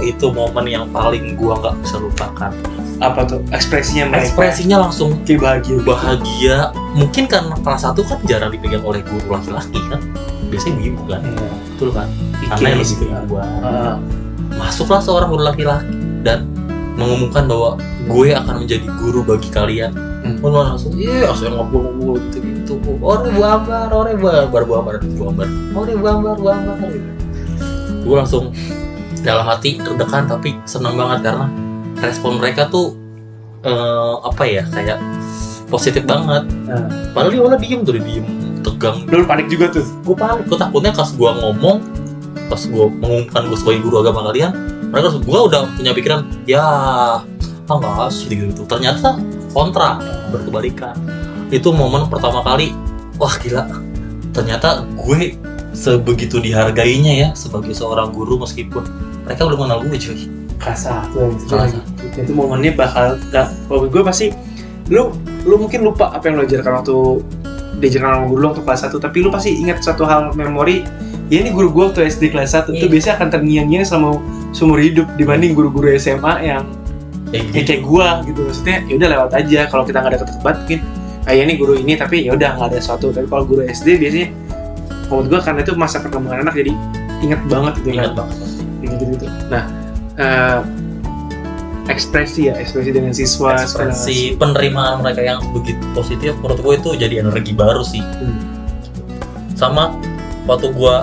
itu 0.00 0.26
momen 0.28 0.64
yang 0.64 0.86
paling 0.88 1.34
gua 1.34 1.58
nggak 1.58 1.74
bisa 1.80 1.96
lupakan 1.98 2.52
Apa 2.98 3.24
tuh? 3.24 3.40
Ekspresinya 3.48 4.08
mereka. 4.08 4.28
ekspresinya 4.28 4.76
langsung 4.78 5.16
Kayak 5.22 5.40
bahagia. 5.40 5.76
bahagia 5.82 6.56
mungkin 6.92 7.24
karena 7.24 7.56
kelas 7.56 7.82
1 7.82 7.96
kan 7.98 8.18
jarang 8.24 8.50
dipegang 8.50 8.82
oleh 8.82 9.00
guru 9.00 9.24
laki-laki 9.30 9.80
kan 9.88 10.00
biasanya 10.46 10.80
ibu 10.84 11.00
kan 11.04 11.20
Iya. 11.22 11.48
betul 11.70 11.88
kan 11.90 12.08
karena 12.46 12.66
yang 12.68 12.78
lebih 12.78 12.90
sih. 12.90 12.96
kedua 13.00 13.42
Heeh. 13.42 13.94
masuklah 14.52 15.00
seorang 15.00 15.28
guru 15.28 15.42
laki-laki 15.42 15.88
dan 16.20 16.44
mengumumkan 16.92 17.48
bahwa 17.48 17.70
gue 18.04 18.28
akan 18.30 18.54
menjadi 18.60 18.84
guru 19.00 19.22
bagi 19.22 19.48
kalian 19.48 19.92
Hmm. 20.30 20.42
pun 20.42 20.50
langsung 20.54 20.92
iya 20.94 21.30
saya 21.34 21.50
ngobrol-ngobrol 21.50 22.22
gitu 22.30 22.38
gitu 22.44 22.74
ore 23.02 23.28
bu 23.34 23.42
ambar 23.42 23.90
ore 23.90 24.12
bu 24.14 24.26
ambar 24.30 24.62
bu 24.62 24.72
ambar 24.78 24.94
bu 25.02 25.22
ambar 25.26 25.48
ore 25.74 25.92
bu 25.98 26.06
ambar 26.06 26.34
bu 26.38 26.46
ambar 26.48 26.76
gue 28.00 28.16
langsung 28.16 28.54
dalam 29.20 29.44
hati 29.44 29.76
terdekan 29.82 30.30
tapi 30.30 30.56
senang 30.64 30.94
banget 30.96 31.28
karena 31.28 31.46
respon 32.00 32.40
mereka 32.40 32.70
tuh 32.72 32.96
eh, 33.66 34.14
apa 34.24 34.42
ya 34.48 34.64
kayak 34.72 34.98
positif 35.70 36.02
banget. 36.02 36.42
Nah. 36.66 36.90
padahal 37.14 37.30
dia 37.30 37.40
malah 37.46 37.60
diem 37.60 37.80
tuh 37.86 37.94
dia 37.94 38.02
diem 38.02 38.26
tegang. 38.60 39.06
Lu 39.06 39.24
panik 39.24 39.46
juga 39.46 39.70
tuh. 39.70 39.86
gue 40.02 40.16
panik. 40.18 40.44
Gue 40.50 40.58
takutnya 40.58 40.90
pas 40.90 41.06
gue 41.06 41.30
ngomong 41.30 41.78
pas 42.50 42.58
gue 42.66 42.84
mengumumkan 42.98 43.42
gue 43.46 43.58
sebagai 43.62 43.80
guru 43.86 44.02
agama 44.02 44.26
kalian 44.26 44.50
mereka 44.90 45.14
gue 45.22 45.38
udah 45.38 45.70
punya 45.78 45.94
pikiran 45.94 46.26
ya 46.50 46.62
ah 47.70 47.76
nggak 47.78 48.10
asli 48.10 48.50
gitu 48.50 48.66
ternyata 48.66 49.22
kontra 49.50 49.98
berkebalikan 50.30 50.94
itu 51.50 51.70
momen 51.70 52.06
pertama 52.06 52.42
kali 52.42 52.70
wah 53.18 53.34
gila 53.38 53.66
ternyata 54.30 54.86
gue 54.96 55.34
sebegitu 55.70 56.38
dihargainya 56.38 57.12
ya 57.14 57.28
sebagai 57.34 57.74
seorang 57.74 58.10
guru 58.14 58.38
meskipun 58.38 58.82
mereka 59.26 59.46
belum 59.46 59.66
kenal 59.66 59.80
gue 59.86 59.98
cuy 59.98 60.20
Kelas 60.60 60.92
satu. 60.92 61.32
Kelas 61.48 61.72
Itu 62.20 62.36
momennya 62.36 62.76
bakal. 62.76 63.16
Kalau 63.32 63.88
gue 63.88 64.02
pasti 64.04 64.28
lu 64.92 65.08
lu 65.48 65.56
mungkin 65.56 65.80
lupa 65.88 66.12
apa 66.12 66.28
yang 66.28 66.36
lu 66.36 66.44
ajarkan 66.44 66.84
waktu 66.84 66.96
diajarkan 67.80 68.10
sama 68.12 68.26
guru 68.28 68.38
lu 68.44 68.46
waktu 68.52 68.62
kelas 68.68 68.80
1 68.92 69.00
tapi 69.00 69.16
lu 69.24 69.32
pasti 69.32 69.56
ingat 69.56 69.80
satu 69.80 70.04
hal 70.04 70.36
memori 70.36 70.84
ya 71.32 71.40
ini 71.40 71.48
guru 71.56 71.72
gue 71.72 71.84
waktu 71.88 72.12
SD 72.12 72.28
kelas 72.36 72.52
1 72.52 72.76
itu 72.76 72.84
Iya. 72.84 72.92
biasanya 72.92 73.14
akan 73.16 73.28
terngiang-ngiang 73.32 73.84
selama 73.88 74.20
seumur 74.52 74.84
hidup 74.84 75.08
dibanding 75.16 75.56
guru-guru 75.56 75.96
SMA 75.96 76.44
yang 76.44 76.68
ya 77.30 77.38
gitu 77.46 77.58
kayak 77.66 77.82
gua 77.86 78.22
gitu. 78.26 78.40
Maksudnya 78.46 78.76
ya 78.86 78.94
udah 78.98 79.08
lewat 79.16 79.30
aja. 79.34 79.60
Kalau 79.70 79.84
kita 79.86 79.98
nggak 80.02 80.12
ada 80.14 80.18
banget 80.42 80.58
mungkin 80.66 80.80
ah 81.28 81.32
ya 81.36 81.42
ini 81.44 81.54
guru 81.60 81.74
ini 81.76 81.92
tapi 82.00 82.26
ya 82.26 82.34
udah 82.34 82.50
nggak 82.58 82.68
ada 82.74 82.78
sesuatu. 82.78 83.14
Tapi 83.14 83.26
kalau 83.30 83.44
guru 83.46 83.62
SD 83.66 83.98
biasanya 84.00 84.28
menurut 85.10 85.26
gua 85.30 85.40
karena 85.42 85.60
itu 85.62 85.72
masa 85.74 85.96
perkembangan 86.02 86.46
anak 86.46 86.54
jadi 86.58 86.72
inget 87.20 87.40
banget 87.46 87.72
gitu 87.82 87.88
ingat 87.94 88.12
kan 88.12 88.24
banget. 88.24 88.36
Gitu 88.80 89.04
gitu. 89.14 89.26
Nah 89.52 89.64
eh, 90.20 90.60
ekspresi 91.90 92.46
ya 92.46 92.54
ekspresi 92.54 92.94
dengan 92.94 93.10
siswa 93.10 93.58
ekspresi 93.58 94.38
penerimaan 94.38 95.02
mereka 95.02 95.26
yang 95.26 95.42
begitu 95.50 95.82
positif 95.90 96.38
menurut 96.38 96.60
gue 96.62 96.74
itu 96.78 96.90
jadi 96.96 97.14
energi 97.26 97.52
baru 97.52 97.82
sih. 97.82 98.00
Hmm. 98.00 98.38
sama 99.58 99.92
waktu 100.48 100.72
gue 100.72 100.94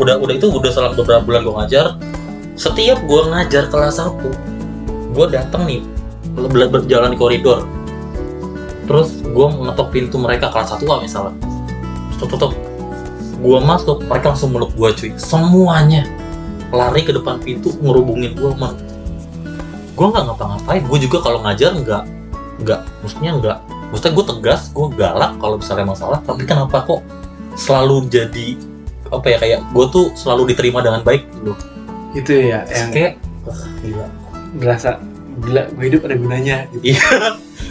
udah 0.00 0.16
udah 0.24 0.34
itu 0.40 0.48
udah 0.48 0.72
selama 0.72 0.96
beberapa 0.96 1.22
bulan 1.26 1.40
gue 1.44 1.54
ngajar 1.60 1.86
setiap 2.56 2.96
gue 3.04 3.22
ngajar 3.28 3.68
kelas 3.68 4.00
1 4.00 4.55
gue 5.16 5.26
dateng 5.32 5.64
nih 5.64 5.80
ber- 6.36 6.68
berjalan 6.68 7.16
di 7.16 7.18
koridor. 7.18 7.64
Terus 8.86 9.24
gue 9.24 9.46
mengetok 9.48 9.88
pintu 9.90 10.20
mereka 10.20 10.52
kelas 10.52 10.76
1 10.76 10.84
A 10.84 10.96
misalnya. 11.00 11.34
Tutup 12.16 12.36
tutup 12.36 12.52
gue 13.36 13.58
masuk 13.60 14.04
mereka 14.04 14.36
langsung 14.36 14.52
meluk 14.52 14.72
gue 14.76 14.88
cuy. 14.92 15.10
Semuanya 15.16 16.04
lari 16.70 17.02
ke 17.02 17.16
depan 17.16 17.40
pintu 17.40 17.72
ngerubungin 17.80 18.36
gue 18.36 18.52
mah 18.60 18.76
gue 19.96 20.06
nggak 20.12 20.28
ngapa-ngapain 20.28 20.84
gue 20.84 20.98
juga 21.08 21.24
kalau 21.24 21.40
ngajar 21.40 21.72
nggak 21.72 22.02
nggak 22.60 22.80
maksudnya 23.00 23.32
nggak 23.40 23.58
maksudnya 23.88 24.12
gue 24.12 24.24
tegas 24.28 24.60
gue 24.76 24.86
galak 24.94 25.32
kalau 25.40 25.56
misalnya 25.56 25.86
masalah. 25.88 26.20
Tapi 26.20 26.44
kenapa 26.44 26.84
kok 26.84 27.00
selalu 27.56 28.12
jadi 28.12 28.60
apa 29.10 29.26
ya 29.30 29.38
kayak 29.38 29.60
gue 29.70 29.86
tuh 29.88 30.06
selalu 30.18 30.52
diterima 30.52 30.82
dengan 30.82 31.00
baik 31.06 31.24
gitu 31.30 31.52
itu 32.16 32.32
ya 32.50 32.64
yang 32.66 32.90
kayak 32.90 33.12
wah, 33.46 33.60
gila 33.80 34.06
berasa 34.56 34.98
gila 35.44 35.68
gue 35.68 35.84
hidup 35.84 36.00
ada 36.04 36.16
gunanya 36.16 36.56
gitu. 36.72 36.96
Iya. 36.96 37.04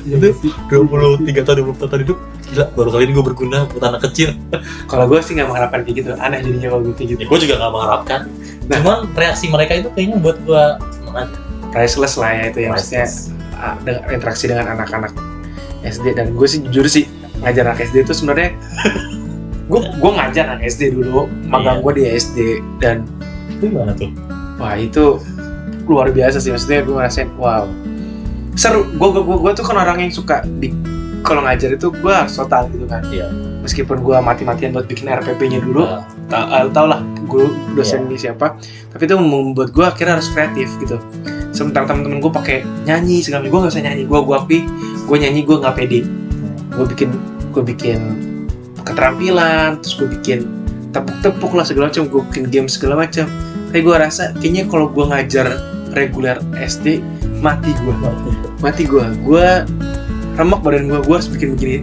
Iya 0.05 0.15
Itu 0.21 0.27
sih. 0.37 0.51
23 0.69 1.33
tahun 1.41 1.57
24 1.73 1.89
tahun 1.89 2.01
hidup 2.05 2.17
gila 2.45 2.65
baru 2.77 2.89
kali 2.93 3.03
ini 3.05 3.13
gue 3.13 3.25
berguna 3.25 3.57
buat 3.65 3.83
anak 3.83 4.01
kecil 4.05 4.37
kalau 4.85 5.09
gue 5.09 5.17
sih 5.19 5.33
nggak 5.33 5.49
mengharapkan 5.49 5.81
kayak 5.81 5.95
gitu 5.97 6.09
aneh 6.15 6.39
jadinya 6.39 6.69
kalau 6.69 6.81
kayak 6.93 7.09
gitu 7.09 7.19
ya 7.21 7.27
gue 7.27 7.39
juga 7.41 7.53
gak 7.57 7.73
mengharapkan 7.73 8.21
Nah. 8.65 8.81
cuman 8.81 8.97
reaksi 9.13 9.45
mereka 9.45 9.77
itu 9.77 9.89
kayaknya 9.93 10.17
buat 10.17 10.37
gue 10.41 10.63
seneng 10.91 11.15
aja 11.15 11.37
priceless 11.69 12.17
lah 12.17 12.33
ya 12.33 12.43
itu 12.49 12.59
ya 12.61 12.69
maksudnya 12.69 13.05
ah, 13.55 13.73
dengan 13.81 14.01
interaksi 14.09 14.45
dengan 14.45 14.65
anak-anak 14.73 15.13
SD 15.81 16.05
dan 16.13 16.33
gue 16.33 16.47
sih 16.47 16.61
jujur 16.63 16.85
sih 16.85 17.05
ngajar 17.41 17.65
anak 17.65 17.85
SD 17.85 18.01
itu 18.01 18.13
sebenarnya 18.13 18.53
gue 19.69 19.79
gue 19.81 20.11
ngajar 20.13 20.45
anak 20.49 20.65
SD 20.65 20.93
dulu 20.93 21.25
magang 21.45 21.77
Iya. 21.77 21.85
gue 21.85 21.91
di 21.93 22.03
SD 22.09 22.37
dan 22.77 23.05
itu 23.49 23.69
gimana 23.69 23.93
tuh 23.93 24.09
wah 24.57 24.73
itu 24.73 25.17
luar 25.91 26.09
biasa 26.09 26.41
sih. 26.41 26.49
Maksudnya 26.49 26.81
gue 26.85 26.95
ngerasain 26.97 27.29
wow. 27.37 27.69
Seru. 28.57 28.87
Gue 28.97 29.09
gue 29.13 29.21
gue 29.21 29.51
tuh 29.53 29.65
kan 29.65 29.77
orang 29.77 30.01
yang 30.01 30.13
suka 30.13 30.41
di 30.59 30.73
kalau 31.25 31.41
ngajar 31.41 31.73
itu 31.73 31.89
gue 31.89 32.13
harus 32.13 32.37
total 32.37 32.69
gitu 32.69 32.85
kan. 32.85 33.01
Iya. 33.09 33.27
meskipun 33.65 34.05
gue 34.05 34.13
mati-matian 34.21 34.77
buat 34.77 34.85
bikin 34.85 35.09
RPP-nya 35.09 35.57
dulu 35.57 35.89
Nah, 35.89 36.05
tau, 36.29 36.45
uh, 36.53 36.69
tau 36.69 36.85
lah 36.85 37.01
guru 37.25 37.49
dosen 37.73 38.05
Iya. 38.05 38.07
ini 38.13 38.17
siapa. 38.17 38.61
Tapi 38.93 39.03
itu 39.09 39.17
membuat 39.17 39.73
gue 39.73 39.81
akhirnya 39.81 40.21
harus 40.21 40.29
kreatif 40.29 40.69
gitu. 40.77 41.01
Sementara 41.49 41.89
temen-temen 41.89 42.21
gue 42.21 42.29
pakai 42.29 42.61
nyanyi 42.85 43.25
segala 43.25 43.41
macam. 43.41 43.51
Gue 43.57 43.59
gak 43.65 43.73
bisa 43.73 43.81
nyanyi 43.81 44.03
gue 44.05 44.19
gue 44.21 44.35
api 44.37 44.57
gue 45.05 45.17
nyanyi 45.17 45.41
gue 45.41 45.55
nggak 45.57 45.75
pede. 45.77 45.99
Gue 46.77 46.85
bikin 46.93 47.09
gue 47.57 47.63
bikin 47.65 47.99
keterampilan 48.85 49.81
terus 49.81 49.97
gue 49.97 50.07
bikin 50.13 50.39
tepuk-tepuk 50.93 51.51
lah 51.57 51.65
segala 51.65 51.89
macam 51.89 52.05
gue 52.05 52.21
bikin 52.29 52.45
game 52.53 52.67
segala 52.69 53.01
macam. 53.01 53.25
Tapi 53.73 53.81
gue 53.81 53.95
rasa 53.97 54.29
kayaknya 54.37 54.69
kalau 54.69 54.93
gue 54.93 55.05
ngajar 55.09 55.57
reguler 55.95 56.37
SD 56.59 56.99
mati 57.39 57.71
gue 57.81 57.95
mati 58.59 58.83
gue 58.83 59.05
gue 59.23 59.47
remek 60.35 60.59
badan 60.61 60.91
gue 60.91 60.99
gue 60.99 61.15
harus 61.15 61.31
bikin 61.31 61.55
begini. 61.55 61.79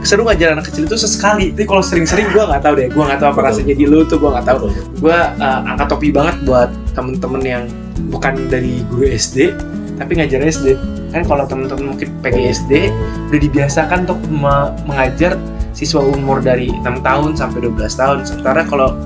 Seru 0.00 0.24
ngajar 0.24 0.56
anak 0.56 0.72
kecil 0.72 0.88
itu 0.88 0.96
sesekali. 0.96 1.52
Tapi 1.52 1.68
kalau 1.68 1.84
sering-sering 1.84 2.24
gue 2.32 2.40
nggak 2.40 2.64
tahu 2.64 2.72
deh. 2.80 2.88
Gue 2.88 3.04
nggak 3.04 3.20
tahu 3.20 3.36
apa 3.36 3.40
rasanya 3.52 3.76
di 3.76 3.84
lu 3.84 4.00
tuh 4.08 4.16
gue 4.16 4.32
nggak 4.32 4.48
tahu. 4.48 4.72
Gue 4.96 5.12
uh, 5.12 5.60
angkat 5.68 5.92
topi 5.92 6.08
banget 6.08 6.40
buat 6.48 6.72
temen-temen 6.96 7.42
yang 7.44 7.64
bukan 8.08 8.48
dari 8.48 8.80
guru 8.88 9.12
SD 9.12 9.52
tapi 10.00 10.16
ngajar 10.16 10.40
SD 10.40 10.80
kan 11.12 11.28
kalau 11.28 11.44
temen-temen 11.44 11.92
mungkin 11.92 12.08
PGSD 12.24 12.88
udah 13.28 13.40
dibiasakan 13.44 14.08
untuk 14.08 14.20
me- 14.32 14.72
mengajar 14.88 15.36
siswa 15.76 16.00
umur 16.00 16.40
dari 16.40 16.72
6 16.72 17.04
tahun 17.04 17.36
sampai 17.36 17.68
12 17.68 18.00
tahun. 18.00 18.18
Sementara 18.24 18.64
kalau 18.64 18.96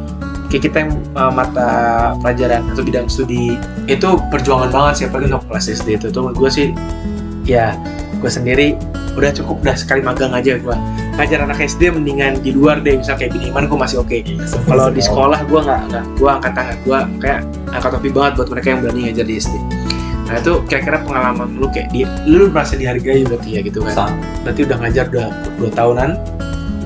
kayak 0.55 0.71
kita 0.71 0.77
yang 0.87 0.93
uh, 1.19 1.35
mata 1.35 1.69
pelajaran 2.23 2.62
atau 2.71 2.87
bidang 2.87 3.11
studi 3.11 3.59
itu 3.90 4.09
perjuangan 4.31 4.71
banget 4.71 4.95
sih 4.95 5.05
apalagi 5.11 5.35
untuk 5.35 5.51
kelas 5.51 5.67
SD 5.67 5.99
itu. 5.99 6.07
Tuh 6.14 6.31
gue 6.31 6.47
sih 6.47 6.71
ya 7.43 7.75
gue 8.23 8.31
sendiri 8.31 8.79
udah 9.19 9.35
cukup 9.35 9.67
udah 9.67 9.75
sekali 9.75 9.99
magang 10.07 10.31
aja 10.31 10.55
gue 10.55 10.77
ngajar 11.19 11.43
anak 11.43 11.59
SD 11.59 11.90
mendingan 11.90 12.38
di 12.38 12.55
luar 12.55 12.79
deh 12.87 12.95
misal 12.95 13.19
kayak 13.19 13.35
biniman 13.35 13.67
gue 13.67 13.79
masih 13.79 13.99
oke. 13.99 14.19
Kalau 14.71 14.95
di 14.95 15.03
sekolah 15.03 15.43
gue 15.51 15.59
nggak 15.59 15.81
nggak 15.90 16.05
gue 16.23 16.31
angkat 16.31 16.53
tangan 16.55 16.77
gue 16.87 16.99
kayak 17.19 17.40
angkat 17.75 17.90
topi 17.99 18.09
banget 18.14 18.33
buat 18.38 18.49
mereka 18.55 18.67
yang 18.71 18.81
berani 18.87 19.01
ngajar 19.11 19.27
di 19.27 19.37
SD 19.43 19.57
nah 20.25 20.40
itu 20.40 20.57
kira-kira 20.64 21.05
pengalaman 21.05 21.61
lu 21.61 21.69
kayak 21.69 21.93
di 21.93 22.09
lu 22.25 22.49
merasa 22.49 22.81
dihargai 22.81 23.29
berarti 23.29 23.49
ya 23.55 23.61
gitu 23.61 23.85
kan? 23.85 24.17
Berarti 24.40 24.61
udah 24.64 24.77
ngajar 24.81 25.05
udah 25.12 25.29
dua 25.61 25.71
tahunan? 25.77 26.11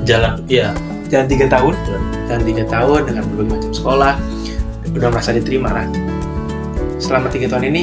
Jalan 0.03 0.43
iya 0.51 0.75
jalan 1.09 1.27
tiga 1.27 1.47
tahun. 1.49 1.75
Jalan 2.29 2.43
tiga 2.45 2.65
tahun 2.69 3.01
dengan 3.09 3.23
berbagai 3.33 3.53
macam 3.57 3.73
sekolah 3.73 4.15
udah 4.93 5.09
merasa 5.13 5.31
diterima 5.37 5.69
lah. 5.73 5.87
Selama 7.01 7.29
tiga 7.33 7.49
tahun 7.53 7.73
ini 7.73 7.83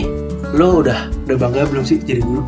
lu 0.56 0.86
udah 0.86 1.10
udah 1.28 1.38
bangga 1.38 1.68
belum 1.68 1.84
sih 1.84 1.98
jadi 2.02 2.22
guru? 2.22 2.46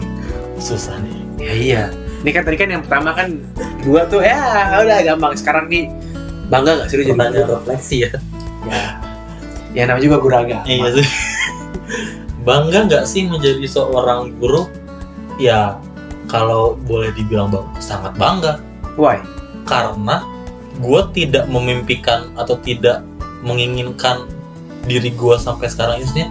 Susah 0.66 0.96
nih. 1.00 1.16
Ya 1.40 1.52
iya. 1.52 1.82
Ini 2.24 2.30
kan 2.32 2.42
tadi 2.48 2.56
kan 2.56 2.68
yang 2.72 2.82
pertama 2.82 3.12
kan 3.12 3.36
dua 3.84 4.08
tuh 4.08 4.24
ya 4.24 4.80
udah 4.80 5.04
gampang. 5.04 5.36
Sekarang 5.36 5.68
nih 5.68 5.92
bangga 6.48 6.84
gak 6.84 6.88
sih 6.88 6.96
lu 7.00 7.04
jadi 7.04 7.16
guru? 7.20 7.60
refleksi 7.60 7.96
ya 8.08 8.10
ya. 8.68 8.82
Ya 9.74 9.82
namanya 9.90 10.06
juga 10.06 10.16
guru 10.22 10.34
agama 10.40 10.64
iya 10.64 10.88
sih. 10.94 11.08
Bangga 12.44 12.84
nggak 12.84 13.04
sih 13.08 13.24
menjadi 13.24 13.64
seorang 13.64 14.36
guru? 14.36 14.68
Ya 15.40 15.80
kalau 16.28 16.76
boleh 16.86 17.12
dibilang 17.16 17.50
bang 17.52 17.66
sangat 17.80 18.12
bangga. 18.20 18.60
Why 18.94 19.18
karena 19.64 20.24
gue 20.80 21.00
tidak 21.14 21.46
memimpikan 21.46 22.32
atau 22.34 22.58
tidak 22.60 23.04
menginginkan 23.44 24.26
diri 24.84 25.12
gue 25.12 25.36
sampai 25.36 25.68
sekarang. 25.70 26.02
Ini 26.02 26.24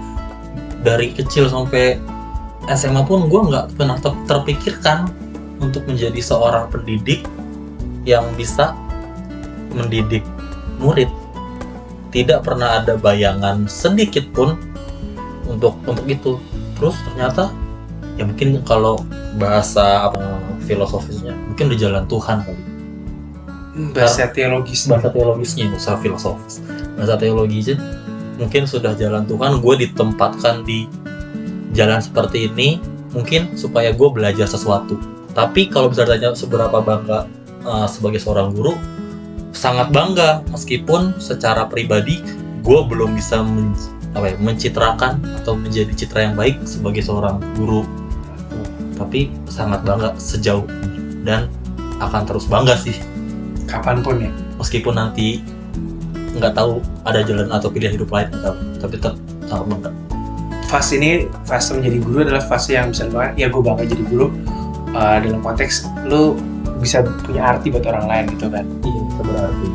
dari 0.83 1.13
kecil 1.15 1.47
sampai 1.49 1.97
SMA 2.71 3.03
pun 3.03 3.27
gue 3.27 3.41
nggak 3.49 3.75
pernah 3.75 3.97
ter- 3.99 4.23
terpikirkan 4.27 5.11
untuk 5.59 5.85
menjadi 5.87 6.19
seorang 6.19 6.67
pendidik 6.71 7.23
yang 8.03 8.23
bisa 8.35 8.75
mendidik 9.71 10.23
murid. 10.79 11.07
Tidak 12.13 12.45
pernah 12.45 12.83
ada 12.83 12.93
bayangan 12.99 13.65
sedikit 13.65 14.27
pun 14.35 14.59
untuk 15.49 15.73
untuk 15.87 16.05
itu. 16.05 16.37
Terus 16.77 16.93
ternyata 17.09 17.49
ya 18.19 18.27
mungkin 18.27 18.61
kalau 18.61 19.01
bahasa 19.41 20.11
apa 20.11 20.37
filosofisnya 20.69 21.33
mungkin 21.49 21.73
di 21.73 21.77
jalan 21.81 22.05
Tuhan 22.05 22.45
kali 22.45 22.62
bahasa 23.73 24.29
teologis 24.29 24.85
bahasa 24.85 25.09
teologisnya 25.09 25.69
usah 25.73 25.97
filosofis. 25.97 26.61
Bahasa 26.93 27.17
teologisnya 27.17 27.81
mungkin 28.37 28.69
sudah 28.69 28.93
jalan 28.93 29.25
Tuhan 29.25 29.61
gue 29.61 29.73
ditempatkan 29.89 30.65
di 30.65 30.85
jalan 31.73 32.01
seperti 32.01 32.49
ini 32.49 32.77
mungkin 33.13 33.57
supaya 33.57 33.89
gue 33.93 34.09
belajar 34.13 34.45
sesuatu. 34.45 34.97
Tapi 35.33 35.73
kalau 35.73 35.89
bisa 35.89 36.05
ditanya 36.05 36.37
seberapa 36.37 36.77
bangga 36.85 37.25
uh, 37.65 37.89
sebagai 37.89 38.21
seorang 38.21 38.53
guru 38.53 38.77
sangat 39.53 39.89
bangga. 39.89 40.45
Meskipun 40.53 41.17
secara 41.17 41.65
pribadi 41.65 42.21
gue 42.61 42.79
belum 42.85 43.17
bisa 43.17 43.41
men- 43.41 43.73
apa 44.13 44.29
ya, 44.29 44.35
mencitrakan 44.37 45.17
atau 45.41 45.57
menjadi 45.57 45.89
citra 45.97 46.29
yang 46.29 46.37
baik 46.37 46.61
sebagai 46.69 47.01
seorang 47.01 47.41
guru. 47.57 47.81
Tapi 48.93 49.33
sangat 49.49 49.81
bangga 49.81 50.13
sejauh 50.21 50.69
dan 51.25 51.49
akan 51.97 52.21
terus 52.29 52.45
bangga 52.45 52.77
sih 52.77 52.93
kapan 53.73 54.05
pun 54.05 54.15
ya. 54.21 54.31
Meskipun 54.61 54.93
nanti 54.93 55.41
nggak 56.37 56.53
tahu 56.53 56.81
ada 57.05 57.25
jalan 57.25 57.49
atau 57.49 57.73
pilihan 57.73 57.97
hidup 57.97 58.13
lain 58.13 58.29
tahu. 58.29 58.55
Tapi 58.77 58.93
tetap 59.01 59.15
sangat 59.49 59.65
bangga 59.73 59.91
fase 60.73 60.97
ini 60.97 61.29
fase 61.45 61.77
menjadi 61.77 62.01
guru 62.01 62.17
adalah 62.25 62.41
fase 62.41 62.73
yang 62.73 62.89
bisa 62.89 63.05
banget. 63.13 63.45
Ya 63.45 63.47
gue 63.53 63.61
bangga 63.61 63.85
jadi 63.85 64.03
guru. 64.09 64.33
Uh, 64.93 65.17
dalam 65.21 65.41
konteks 65.41 65.89
lu 66.05 66.37
bisa 66.81 67.05
punya 67.25 67.53
arti 67.53 67.69
buat 67.69 67.85
orang 67.85 68.09
lain 68.09 68.25
gitu 68.33 68.49
kan. 68.49 68.65
Iya 68.81 69.01
berarti. 69.21 69.67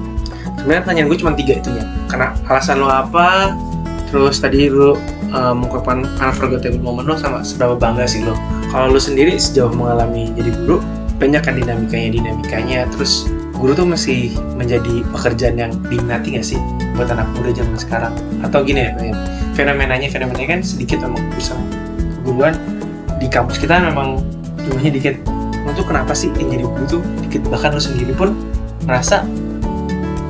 Sebenarnya 0.58 0.82
pertanyaan 0.82 1.06
gue 1.06 1.18
cuma 1.22 1.32
tiga 1.38 1.54
itu 1.62 1.70
ya. 1.70 1.84
Karena 2.10 2.34
alasan 2.50 2.82
lo 2.82 2.90
apa 2.90 3.54
terus 4.10 4.42
tadi 4.42 4.66
lu 4.66 4.98
uh, 5.30 5.54
mengungkapkan 5.54 6.02
unforgettable 6.18 6.82
moment 6.82 7.06
lo 7.06 7.14
sama 7.14 7.46
seberapa 7.46 7.78
bangga 7.78 8.08
sih 8.08 8.24
lo 8.24 8.34
kalau 8.72 8.96
lu 8.96 9.00
sendiri 9.00 9.36
sejauh 9.36 9.68
mengalami 9.76 10.32
jadi 10.32 10.50
guru 10.64 10.80
banyak 11.20 11.44
kan 11.44 11.54
dinamikanya 11.60 12.08
dinamikanya 12.16 12.78
terus 12.96 13.28
guru 13.58 13.74
tuh 13.74 13.86
masih 13.90 14.30
menjadi 14.54 15.02
pekerjaan 15.10 15.58
yang 15.58 15.72
diminati 15.90 16.38
nggak 16.38 16.46
sih 16.46 16.58
buat 16.94 17.10
anak 17.10 17.26
muda 17.34 17.50
zaman 17.50 17.74
sekarang? 17.74 18.14
Atau 18.46 18.62
gini 18.62 18.86
ya 18.86 18.94
fenomenanya 19.58 20.06
fenomenanya 20.06 20.58
kan 20.58 20.60
sedikit 20.62 21.02
memang 21.02 21.26
bersama 21.34 21.66
keguruan 22.22 22.54
di 23.18 23.26
kampus 23.26 23.58
kita 23.58 23.82
memang 23.82 24.22
jumlahnya 24.62 24.94
dikit. 24.94 25.16
Tuh 25.76 25.84
kenapa 25.84 26.16
sih 26.16 26.32
yang 26.40 26.48
jadi 26.48 26.64
guru 26.64 26.84
tuh 26.88 27.02
dikit? 27.26 27.44
Bahkan 27.50 27.76
lo 27.76 27.82
sendiri 27.82 28.14
pun 28.16 28.32
ngerasa 28.88 29.26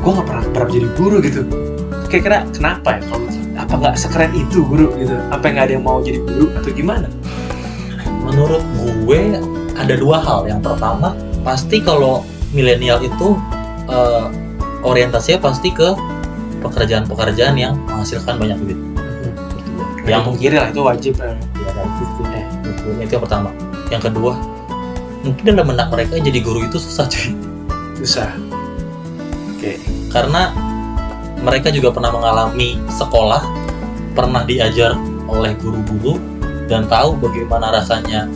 gue 0.02 0.10
nggak 0.10 0.26
pernah 0.26 0.44
pernah 0.50 0.70
jadi 0.72 0.88
guru 0.98 1.16
gitu. 1.22 1.42
Kira-kira 2.08 2.48
kenapa 2.50 2.98
ya 2.98 3.00
kalau 3.06 3.28
apa 3.60 3.74
nggak 3.76 3.94
sekeren 4.00 4.32
itu 4.34 4.64
guru 4.66 4.90
gitu? 4.98 5.14
Apa 5.30 5.52
nggak 5.52 5.68
ada 5.68 5.72
yang 5.76 5.84
mau 5.84 6.00
jadi 6.00 6.18
guru 6.24 6.48
atau 6.58 6.70
gimana? 6.72 7.06
Menurut 8.24 8.64
gue 9.04 9.20
ada 9.78 9.94
dua 9.94 10.16
hal. 10.18 10.48
Yang 10.48 10.60
pertama 10.64 11.14
pasti 11.46 11.78
kalau 11.84 12.26
milenial 12.52 13.00
itu 13.04 13.36
eh, 13.88 14.26
orientasinya 14.84 15.38
pasti 15.42 15.72
ke 15.72 15.92
pekerjaan-pekerjaan 16.64 17.54
yang 17.54 17.74
menghasilkan 17.86 18.38
banyak 18.38 18.58
duit. 18.62 18.78
Yang 18.78 20.08
yang 20.08 20.22
mungkin 20.24 20.50
lah 20.56 20.66
itu 20.72 20.80
wajib 20.80 21.12
ya. 21.20 21.36
ya, 21.36 21.70
realistis 21.76 22.08
sih. 22.16 23.04
itu 23.04 23.12
yang 23.12 23.24
pertama. 23.24 23.50
Yang 23.92 24.02
kedua 24.12 24.32
mungkin 25.18 25.42
dalam 25.44 25.66
benak 25.68 25.88
mereka 25.92 26.16
jadi 26.16 26.40
guru 26.40 26.64
itu 26.64 26.80
susah 26.80 27.06
cuy. 27.10 27.36
Susah. 28.00 28.30
Oke. 29.54 29.76
Karena 30.08 30.54
mereka 31.42 31.68
juga 31.70 31.92
pernah 31.94 32.10
mengalami 32.10 32.80
sekolah 32.90 33.42
pernah 34.16 34.42
diajar 34.42 34.98
oleh 35.30 35.54
guru-guru 35.62 36.18
dan 36.66 36.88
tahu 36.90 37.14
bagaimana 37.22 37.70
rasanya 37.70 38.26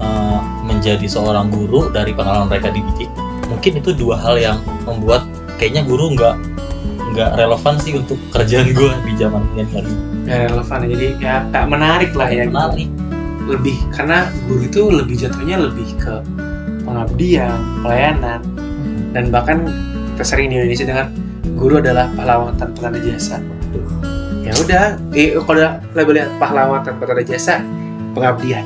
uh, 0.00 0.40
menjadi 0.64 1.04
seorang 1.04 1.52
guru 1.52 1.92
dari 1.92 2.16
pengalaman 2.16 2.48
mereka 2.48 2.72
dididik 2.72 3.10
mungkin 3.50 3.82
itu 3.82 3.90
dua 3.90 4.14
hal 4.14 4.38
yang 4.38 4.58
membuat 4.86 5.26
kayaknya 5.58 5.82
guru 5.82 6.14
nggak 6.14 6.38
nggak 7.10 7.30
relevan 7.34 7.74
sih 7.82 7.98
untuk 7.98 8.16
kerjaan 8.30 8.70
gue 8.70 8.90
di 9.02 9.12
zaman 9.18 9.42
ini 9.58 9.66
ya 10.30 10.46
relevan 10.46 10.78
jadi 10.86 11.06
ya 11.18 11.34
tak 11.50 11.66
menarik 11.66 12.14
lah 12.14 12.30
ya 12.30 12.46
gitu. 12.46 12.54
menarik. 12.54 12.88
Lebih 13.50 13.76
karena 13.90 14.30
guru 14.46 14.62
itu 14.62 14.82
lebih 14.94 15.16
jatuhnya 15.18 15.56
lebih 15.58 15.90
ke 15.98 16.22
pengabdian 16.86 17.58
pelayanan 17.82 18.40
dan 19.10 19.34
bahkan 19.34 19.66
kita 20.14 20.22
sering 20.22 20.54
di 20.54 20.62
Indonesia 20.62 20.86
dengar 20.86 21.06
guru 21.58 21.82
adalah 21.82 22.06
pahlawan 22.14 22.54
tanpa 22.54 22.88
tanda 22.88 23.02
jasa. 23.02 23.42
Ya 24.46 24.54
udah 24.54 24.94
eh, 25.18 25.34
kalau 25.34 25.58
udah 25.58 25.72
labelnya 25.98 26.30
pahlawan 26.38 26.86
tanpa 26.86 27.10
tanda 27.10 27.26
jasa 27.26 27.58
pengabdian. 28.14 28.62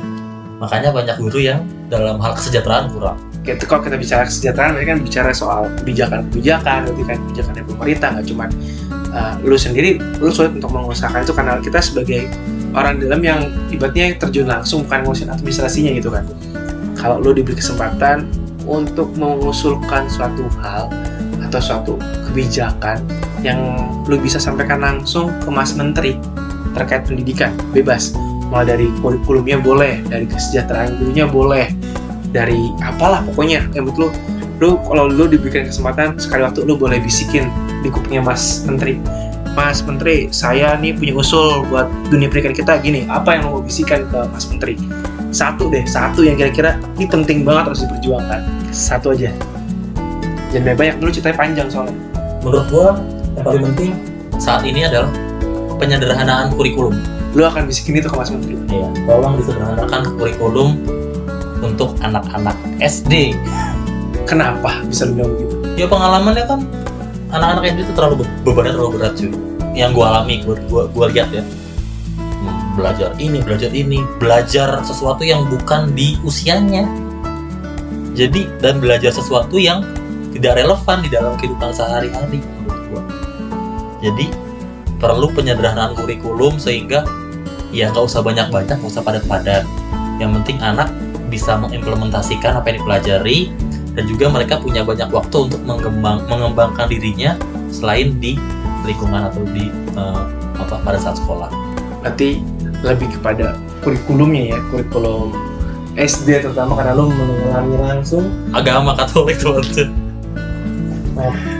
Makanya 0.61 0.93
banyak 0.93 1.17
guru 1.17 1.41
yang 1.41 1.65
dalam 1.89 2.21
hal 2.21 2.37
kesejahteraan 2.37 2.93
kurang 2.93 3.17
gitu 3.45 3.63
kalau 3.69 3.81
kita 3.85 3.95
bicara 4.01 4.23
kesejahteraan 4.25 4.73
mereka 4.73 4.97
kan 4.97 5.01
bicara 5.05 5.29
soal 5.31 5.69
kebijakan-kebijakan 5.81 6.89
berarti 6.89 7.03
kan 7.05 7.17
kebijakan 7.29 7.51
dari 7.53 7.65
pemerintah 7.69 8.07
nggak 8.17 8.25
cuma 8.25 8.45
uh, 9.13 9.33
lu 9.45 9.55
sendiri 9.55 10.01
lu 10.17 10.33
sulit 10.33 10.57
untuk 10.57 10.73
mengusahakan 10.73 11.21
itu 11.21 11.33
karena 11.37 11.61
kita 11.61 11.79
sebagai 11.79 12.21
orang 12.75 12.99
dalam 12.99 13.23
yang 13.23 13.39
ibaratnya 13.71 14.19
terjun 14.19 14.51
langsung 14.51 14.83
bukan 14.85 15.07
ngurusin 15.07 15.31
administrasinya 15.31 15.95
gitu 15.95 16.11
kan. 16.11 16.27
Kalau 16.99 17.23
lu 17.23 17.31
diberi 17.31 17.55
kesempatan 17.55 18.27
untuk 18.67 19.15
mengusulkan 19.15 20.11
suatu 20.11 20.45
hal 20.59 20.91
atau 21.47 21.59
suatu 21.61 21.93
kebijakan 22.29 22.99
yang 23.45 23.61
lu 24.09 24.19
bisa 24.19 24.41
sampaikan 24.41 24.83
langsung 24.83 25.31
ke 25.39 25.49
Mas 25.49 25.71
Menteri 25.77 26.19
terkait 26.75 27.07
pendidikan 27.07 27.55
bebas. 27.71 28.11
Mulai 28.51 28.77
dari 28.77 28.87
kurikulumnya 29.01 29.57
boleh 29.57 30.03
dari 30.05 30.27
kesejahteraan 30.27 31.01
gurunya 31.01 31.25
boleh 31.25 31.71
dari 32.35 32.75
apalah 32.83 33.23
pokoknya 33.31 33.63
yang 33.71 33.87
betul 33.87 34.11
lu. 34.59 34.75
Kalau 34.83 35.07
lu 35.07 35.31
diberikan 35.31 35.67
kesempatan 35.67 36.19
sekali 36.19 36.43
waktu 36.43 36.67
lu 36.67 36.75
boleh 36.75 36.99
bisikin 36.99 37.47
di 37.79 37.87
kupingnya 37.87 38.23
Mas 38.23 38.67
Menteri. 38.67 38.99
Mas 39.55 39.79
Menteri 39.87 40.27
saya 40.35 40.75
nih 40.75 40.91
punya 40.99 41.15
usul 41.15 41.63
buat 41.71 41.87
dunia 42.11 42.27
pendidikan 42.27 42.51
kita 42.51 42.73
gini 42.83 43.07
apa 43.07 43.39
yang 43.39 43.47
lo 43.47 43.59
mau 43.59 43.63
bisikan 43.63 44.03
ke 44.11 44.19
Mas 44.27 44.43
Menteri? 44.51 44.75
Satu 45.31 45.71
deh 45.71 45.83
satu 45.87 46.23
yang 46.27 46.35
kira-kira 46.35 46.75
ini 46.99 47.07
penting 47.07 47.47
banget 47.47 47.71
harus 47.71 47.81
diperjuangkan. 47.87 48.39
Satu 48.75 49.15
aja. 49.15 49.31
Jangan 50.51 50.75
banyak 50.75 50.77
banyak 50.79 50.95
dulu 50.99 51.09
ceritanya 51.11 51.37
panjang 51.39 51.67
soalnya. 51.71 51.99
Menurut 52.43 52.65
gua 52.71 52.87
yang 53.35 53.43
paling 53.43 53.63
penting 53.71 53.91
saat 54.39 54.63
ini 54.67 54.87
adalah 54.87 55.11
penyederhanaan 55.79 56.51
kurikulum. 56.55 56.95
Lu 57.35 57.43
akan 57.43 57.67
bisikin 57.67 57.99
itu 57.99 58.07
ke 58.07 58.15
Mas 58.15 58.31
Menteri. 58.31 58.55
Iya, 58.71 58.87
tolong 59.03 59.35
disederhanakan 59.39 60.01
kurikulum 60.15 60.94
untuk 61.65 61.97
anak-anak 62.01 62.55
SD. 62.79 63.33
kenapa 64.25 64.81
bisa 64.89 65.05
bilang 65.09 65.37
begitu 65.37 65.55
Ya 65.75 65.85
pengalamannya 65.91 66.45
kan 66.47 66.59
anak-anak 67.35 67.63
SD 67.75 67.79
itu 67.83 67.93
terlalu 67.93 68.15
be- 68.23 68.31
bebannya 68.47 68.71
terlalu 68.79 68.91
berat 68.95 69.13
cuy. 69.19 69.31
Yang 69.75 69.91
gua 69.91 70.05
alami, 70.07 70.35
gua 70.47 70.55
gua, 70.71 70.83
gua 70.87 71.05
lihat 71.11 71.29
ya. 71.35 71.43
Hmm, 72.15 72.79
Belajar 72.79 73.11
ini, 73.19 73.43
belajar 73.43 73.71
ini, 73.75 73.99
belajar 74.23 74.79
sesuatu 74.87 75.27
yang 75.27 75.43
bukan 75.51 75.91
di 75.91 76.15
usianya. 76.23 76.87
Jadi 78.15 78.47
dan 78.63 78.79
belajar 78.79 79.11
sesuatu 79.11 79.59
yang 79.59 79.83
tidak 80.31 80.63
relevan 80.63 81.03
di 81.03 81.09
dalam 81.11 81.35
kehidupan 81.35 81.75
sehari-hari 81.75 82.39
menurut 82.39 82.83
gua. 82.87 83.03
Jadi 83.99 84.31
perlu 84.95 85.27
penyederhanaan 85.35 85.91
kurikulum 85.99 86.55
sehingga 86.55 87.03
ya 87.75 87.91
nggak 87.91 88.07
usah 88.07 88.23
banyak-banyak, 88.23 88.79
nggak 88.79 88.91
usah 88.95 89.03
padat-padat. 89.03 89.67
Yang 90.23 90.39
penting 90.39 90.57
anak 90.63 90.87
bisa 91.35 91.59
mengimplementasikan 91.59 92.55
apa 92.55 92.71
yang 92.71 92.79
dipelajari 92.79 93.51
dan 93.91 94.07
juga 94.07 94.31
mereka 94.31 94.55
punya 94.63 94.87
banyak 94.87 95.11
waktu 95.11 95.51
untuk 95.51 95.59
mengembang 95.67 96.23
mengembangkan 96.31 96.87
dirinya 96.87 97.35
selain 97.67 98.15
di 98.23 98.39
lingkungan 98.87 99.27
atau 99.27 99.43
di 99.51 99.67
eh, 99.99 100.23
apa 100.55 100.79
pada 100.79 100.95
saat 100.95 101.19
sekolah. 101.19 101.51
berarti 101.99 102.39
lebih 102.85 103.09
kepada 103.19 103.57
kurikulumnya 103.83 104.55
ya 104.55 104.59
kurikulum 104.69 105.33
SD 105.97 106.45
terutama 106.45 106.77
karena 106.77 106.93
lu 106.93 107.09
mengalami 107.09 107.75
langsung 107.81 108.29
Agama 108.53 108.93
Katolik 108.93 109.41
teman-teman. 109.41 109.89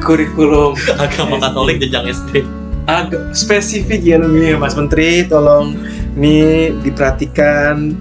kurikulum 0.05 0.77
Agama 1.01 1.41
Katolik 1.41 1.81
jenjang 1.83 2.07
SD. 2.13 2.45
agak 2.85 3.33
spesifik 3.33 4.05
ya 4.05 4.21
lu 4.21 4.29
nih 4.37 4.53
Mas 4.53 4.77
Menteri 4.77 5.25
tolong 5.25 5.73
nih 6.13 6.77
diperhatikan 6.85 7.97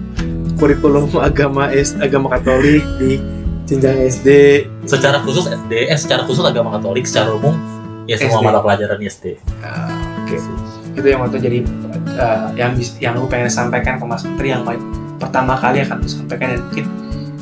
kurikulum 0.55 1.11
agama 1.19 1.69
S 1.71 1.95
agama 1.99 2.31
Katolik 2.31 2.83
di 3.01 3.19
jenjang 3.65 3.97
SD 3.97 4.29
Secara 4.85 5.19
khusus 5.25 5.49
SD, 5.49 5.89
eh 5.89 5.97
secara 5.97 6.21
khusus 6.29 6.45
agama 6.45 6.77
Katolik, 6.77 7.09
secara 7.09 7.33
umum 7.33 7.57
ya 8.05 8.15
semua 8.21 8.37
SD. 8.41 8.45
mata 8.45 8.59
pelajaran 8.61 8.99
SD. 9.01 9.25
Ah, 9.65 9.89
oke 10.21 10.37
itu 10.95 11.07
yang 11.11 11.19
waktu 11.27 11.37
jadi 11.43 11.59
uh, 12.15 12.47
yang 12.55 12.71
yang 13.03 13.13
lu 13.19 13.27
pengen 13.27 13.51
sampaikan 13.51 13.99
ke 13.99 14.05
Mas 14.07 14.23
Menteri 14.23 14.55
yang 14.55 14.63
pertama 15.19 15.59
kali 15.59 15.83
akan 15.83 15.99
lu 15.99 16.07
sampaikan 16.07 16.55
dan 16.55 16.61
mungkin 16.63 16.85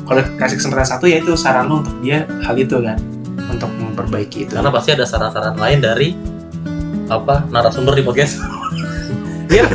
kalau 0.04 0.20
kasih 0.36 0.56
kesempatan 0.58 0.88
satu 0.88 1.04
ya 1.06 1.22
itu 1.22 1.38
saran 1.38 1.70
lu 1.70 1.80
untuk 1.80 1.94
dia 2.02 2.26
hal 2.42 2.58
itu 2.58 2.82
kan 2.82 2.98
untuk 3.46 3.70
memperbaiki 3.78 4.48
itu 4.48 4.52
Karena 4.58 4.74
pasti 4.74 4.90
ada 4.90 5.06
saran-saran 5.06 5.54
lain 5.54 5.78
dari 5.78 6.18
apa 7.06 7.44
narasumber 7.52 7.94
di 7.94 8.02
podcast. 8.02 8.40
Iya. 9.52 9.68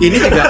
ini 0.00 0.16
juga 0.18 0.48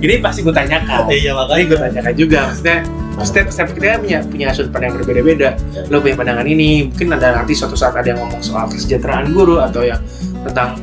ini 0.00 0.20
pasti 0.20 0.44
gue 0.44 0.52
tanyakan. 0.52 1.08
Iya 1.12 1.32
Ini 1.32 1.64
gue 1.68 1.78
tanyakan 1.78 2.14
juga. 2.16 2.38
Maksudnya 2.52 2.78
setiap 3.24 3.48
setiap 3.48 3.68
kita 3.72 3.96
punya 3.96 4.18
punya 4.28 4.46
sudut 4.52 4.70
pandang 4.74 4.92
yang 4.92 4.96
berbeda-beda. 5.00 5.48
Lo 5.88 6.04
punya 6.04 6.16
pandangan 6.20 6.44
ini 6.44 6.92
mungkin 6.92 7.16
ada 7.16 7.40
nanti 7.40 7.56
suatu 7.56 7.72
saat 7.72 7.96
ada 7.96 8.12
yang 8.12 8.20
ngomong 8.20 8.44
soal 8.44 8.68
kesejahteraan 8.68 9.32
guru 9.32 9.56
atau 9.64 9.80
yang 9.80 10.00
tentang 10.44 10.76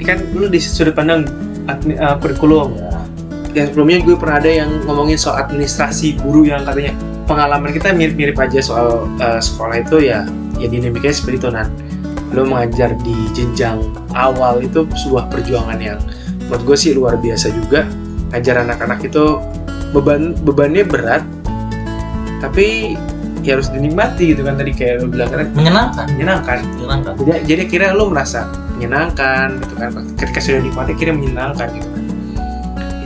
ini 0.00 0.04
kan 0.04 0.18
lu 0.32 0.48
di 0.48 0.56
sudut 0.56 0.96
pandang 0.96 1.28
admi- 1.68 2.00
uh, 2.00 2.16
kurikulum. 2.16 2.72
Yang 3.52 3.72
sebelumnya 3.72 3.98
gue 4.04 4.16
pernah 4.16 4.36
ada 4.40 4.50
yang 4.52 4.70
ngomongin 4.84 5.16
soal 5.20 5.36
administrasi 5.40 6.20
guru 6.20 6.48
yang 6.48 6.64
katanya 6.64 6.92
pengalaman 7.28 7.72
kita 7.72 7.92
mirip-mirip 7.92 8.36
aja 8.36 8.60
soal 8.60 9.08
uh, 9.20 9.40
sekolah 9.40 9.80
itu 9.84 10.08
ya 10.12 10.24
ya 10.56 10.66
dinamikanya 10.68 11.12
seperti 11.12 11.44
itu 11.44 11.48
nan. 11.52 11.68
Lo 12.32 12.48
mengajar 12.48 12.96
di 13.04 13.16
jenjang 13.36 13.84
awal 14.16 14.64
itu 14.64 14.88
sebuah 14.96 15.28
perjuangan 15.28 15.76
yang 15.76 16.00
menurut 16.48 16.62
gue 16.72 16.76
sih 16.78 16.92
luar 16.96 17.20
biasa 17.20 17.52
juga 17.52 17.84
ngajar 18.36 18.68
anak-anak 18.68 19.00
itu 19.00 19.40
beban 19.96 20.36
bebannya 20.44 20.84
berat 20.84 21.24
tapi 22.44 23.00
ya 23.40 23.56
harus 23.56 23.72
dinikmati 23.72 24.36
gitu 24.36 24.44
kan 24.44 24.60
tadi 24.60 24.74
kayak 24.74 25.00
lo 25.00 25.08
bilang 25.08 25.30
kan 25.32 25.48
menyenangkan, 25.54 26.06
menyenangkan. 26.18 26.58
Menyenangkan. 26.76 27.12
jadi 27.16 27.32
jadi 27.48 27.62
kira 27.70 27.86
lo 27.94 28.12
merasa 28.12 28.50
menyenangkan 28.76 29.56
gitu 29.62 29.74
kan 29.80 29.88
ketika 30.20 30.40
sudah 30.42 30.60
nikmati 30.60 30.92
kira 30.98 31.14
menyenangkan 31.14 31.70
gitu 31.72 31.88
kan. 31.88 32.02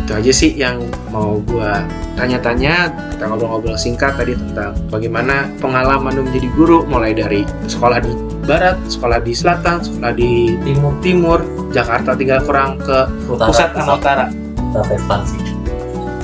Itu 0.01 0.13
aja 0.19 0.33
sih 0.35 0.51
yang 0.59 0.83
mau 1.15 1.39
gua 1.47 1.87
tanya-tanya 2.19 2.91
kita 3.15 3.25
ngobrol-ngobrol 3.31 3.79
singkat 3.79 4.19
tadi 4.19 4.35
tentang 4.35 4.75
bagaimana 4.91 5.47
pengalaman 5.63 6.11
lo 6.19 6.27
menjadi 6.27 6.49
guru 6.59 6.83
mulai 6.89 7.15
dari 7.15 7.47
sekolah 7.71 8.03
di 8.03 8.11
barat 8.49 8.81
sekolah 8.91 9.23
di 9.23 9.37
selatan 9.37 9.79
sekolah 9.85 10.11
di 10.17 10.57
Timur, 10.67 10.93
timur 11.05 11.39
Jakarta 11.71 12.19
tinggal 12.19 12.43
kurang 12.43 12.81
ke 12.83 13.07
utara, 13.31 13.47
pusat 13.53 13.71
sama 13.77 13.95
utara 14.01 14.40
pusat 14.71 14.87
ekspansi. 14.93 15.37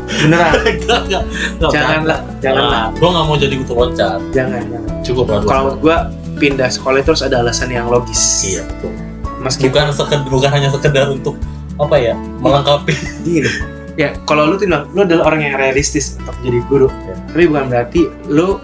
beneran 0.06 0.52
Enggak, 0.78 1.00
enggak. 1.02 1.22
Enggak, 1.52 1.70
janganlah 1.72 2.18
janganlah 2.38 2.85
Gue 2.94 3.09
nggak 3.11 3.24
mau 3.24 3.37
jadi 3.37 3.54
kutu 3.59 3.72
loncat. 3.74 4.18
jangan 4.30 4.62
jangan 4.64 4.94
Cukup 5.02 5.24
lah. 5.26 5.40
kalau 5.42 5.74
gua 5.76 5.96
pindah 6.37 6.68
sekolah 6.68 6.98
itu 6.98 7.11
harus 7.11 7.22
ada 7.22 7.37
alasan 7.40 7.68
yang 7.68 7.87
logis 7.87 8.22
Iya, 8.46 8.62
betul. 8.64 8.92
meskipun 9.38 9.72
Bukan 9.72 9.87
sekedar, 9.92 10.26
bukan 10.26 10.50
hanya 10.50 10.68
sekedar 10.68 11.06
untuk 11.09 11.35
apa 11.76 11.96
ya 11.96 12.14
melengkapi. 12.38 12.94
gini 13.20 13.50
ya 14.00 14.14
kalau 14.24 14.46
lu 14.46 14.54
tuh 14.54 14.64
lu 14.66 15.00
adalah 15.02 15.26
orang 15.26 15.40
yang 15.42 15.54
realistis 15.54 16.16
untuk 16.16 16.37
jadi 16.40 16.59
guru 16.64 16.88
Ya. 17.02 17.14
tapi 17.26 17.44
bukan 17.46 17.64
berarti 17.66 18.00
lu 18.26 18.56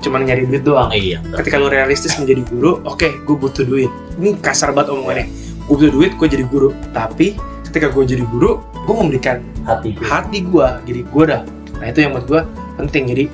cuma 0.00 0.18
nyari 0.18 0.44
duit 0.44 0.60
doang 0.62 0.90
iya. 0.90 1.16
ketika 1.34 1.56
lu 1.56 1.66
realistis 1.66 2.12
menjadi 2.16 2.44
guru 2.46 2.84
oke 2.84 3.08
gue 3.18 3.36
butuh 3.38 3.62
duit 3.62 3.88
ini 4.14 4.36
kasar 4.36 4.70
banget 4.70 4.92
omongannya 4.92 5.26
gue 5.62 5.72
butuh 5.72 5.88
duit 5.90 6.12
gue 6.12 6.28
jadi 6.28 6.44
guru 6.44 6.72
tapi 6.90 7.32
ketika 7.64 7.88
gue 7.88 8.04
jadi 8.06 8.24
guru 8.26 8.60
gue 8.84 8.94
memberikan 8.94 9.36
Hati 9.64 9.92
gue. 9.92 10.04
hati 10.04 10.38
gue 10.40 10.68
jadi 10.84 11.00
gue 11.02 11.24
dah 11.26 11.42
nah 11.74 11.86
itu 11.88 11.98
yang 12.00 12.12
menurut 12.14 12.28
gue 12.28 12.40
penting. 12.74 13.04
Jadi 13.06 13.24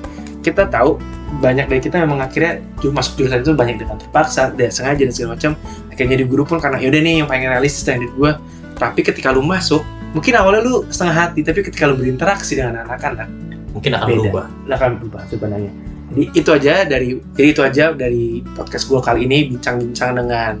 kita 0.41 0.65
tahu 0.65 0.97
banyak 1.39 1.65
dari 1.65 1.79
kita 1.79 1.97
memang 1.97 2.19
akhirnya 2.19 2.57
ju- 2.77 2.89
masuk 2.89 3.17
jurusan 3.17 3.41
itu 3.41 3.53
banyak 3.53 3.77
dengan 3.77 3.97
terpaksa 3.97 4.49
dan 4.53 4.69
sengaja 4.69 5.01
dan 5.01 5.13
segala 5.13 5.29
macam. 5.33 5.51
Akhirnya 5.89 6.17
jadi 6.17 6.25
guru 6.25 6.43
pun 6.43 6.57
karena 6.57 6.77
yaudah 6.77 7.01
nih 7.01 7.13
yang 7.21 7.27
paling 7.29 7.45
realistis 7.47 7.85
dan 7.85 8.01
gue 8.01 8.31
tapi 8.75 9.01
ketika 9.01 9.29
lu 9.29 9.41
masuk 9.41 9.81
mungkin 10.11 10.33
awalnya 10.35 10.61
lu 10.61 10.83
setengah 10.89 11.15
hati 11.29 11.39
tapi 11.41 11.61
ketika 11.61 11.85
lu 11.85 11.95
berinteraksi 11.95 12.57
dengan 12.57 12.81
anak-anak 12.83 13.29
Mungkin 13.71 13.91
akan 13.95 14.07
Beda. 14.09 14.17
berubah. 14.19 14.45
akan 14.67 14.89
berubah 14.99 15.21
sebenarnya. 15.25 15.71
Jadi 16.11 16.23
itu 16.35 16.49
aja 16.51 16.73
dari 16.83 17.07
jadi 17.33 17.47
itu 17.49 17.61
aja 17.61 17.83
dari 17.95 18.23
podcast 18.51 18.83
gue 18.85 18.99
kali 18.99 19.25
ini 19.25 19.37
bincang-bincang 19.47 20.11
dengan 20.17 20.53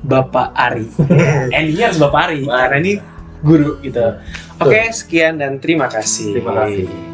Bapak 0.00 0.54
Ari. 0.54 0.86
Endingnya 1.56 1.90
harus 1.90 1.98
Bapak 1.98 2.20
Ari. 2.30 2.46
Karena 2.46 2.76
ini 2.78 2.92
guru 3.40 3.80
gitu 3.80 4.20
Oke, 4.60 4.92
sekian 4.92 5.40
dan 5.40 5.56
terima 5.56 5.88
kasih. 5.88 6.36
Terima 6.36 6.52
kasih. 6.52 7.09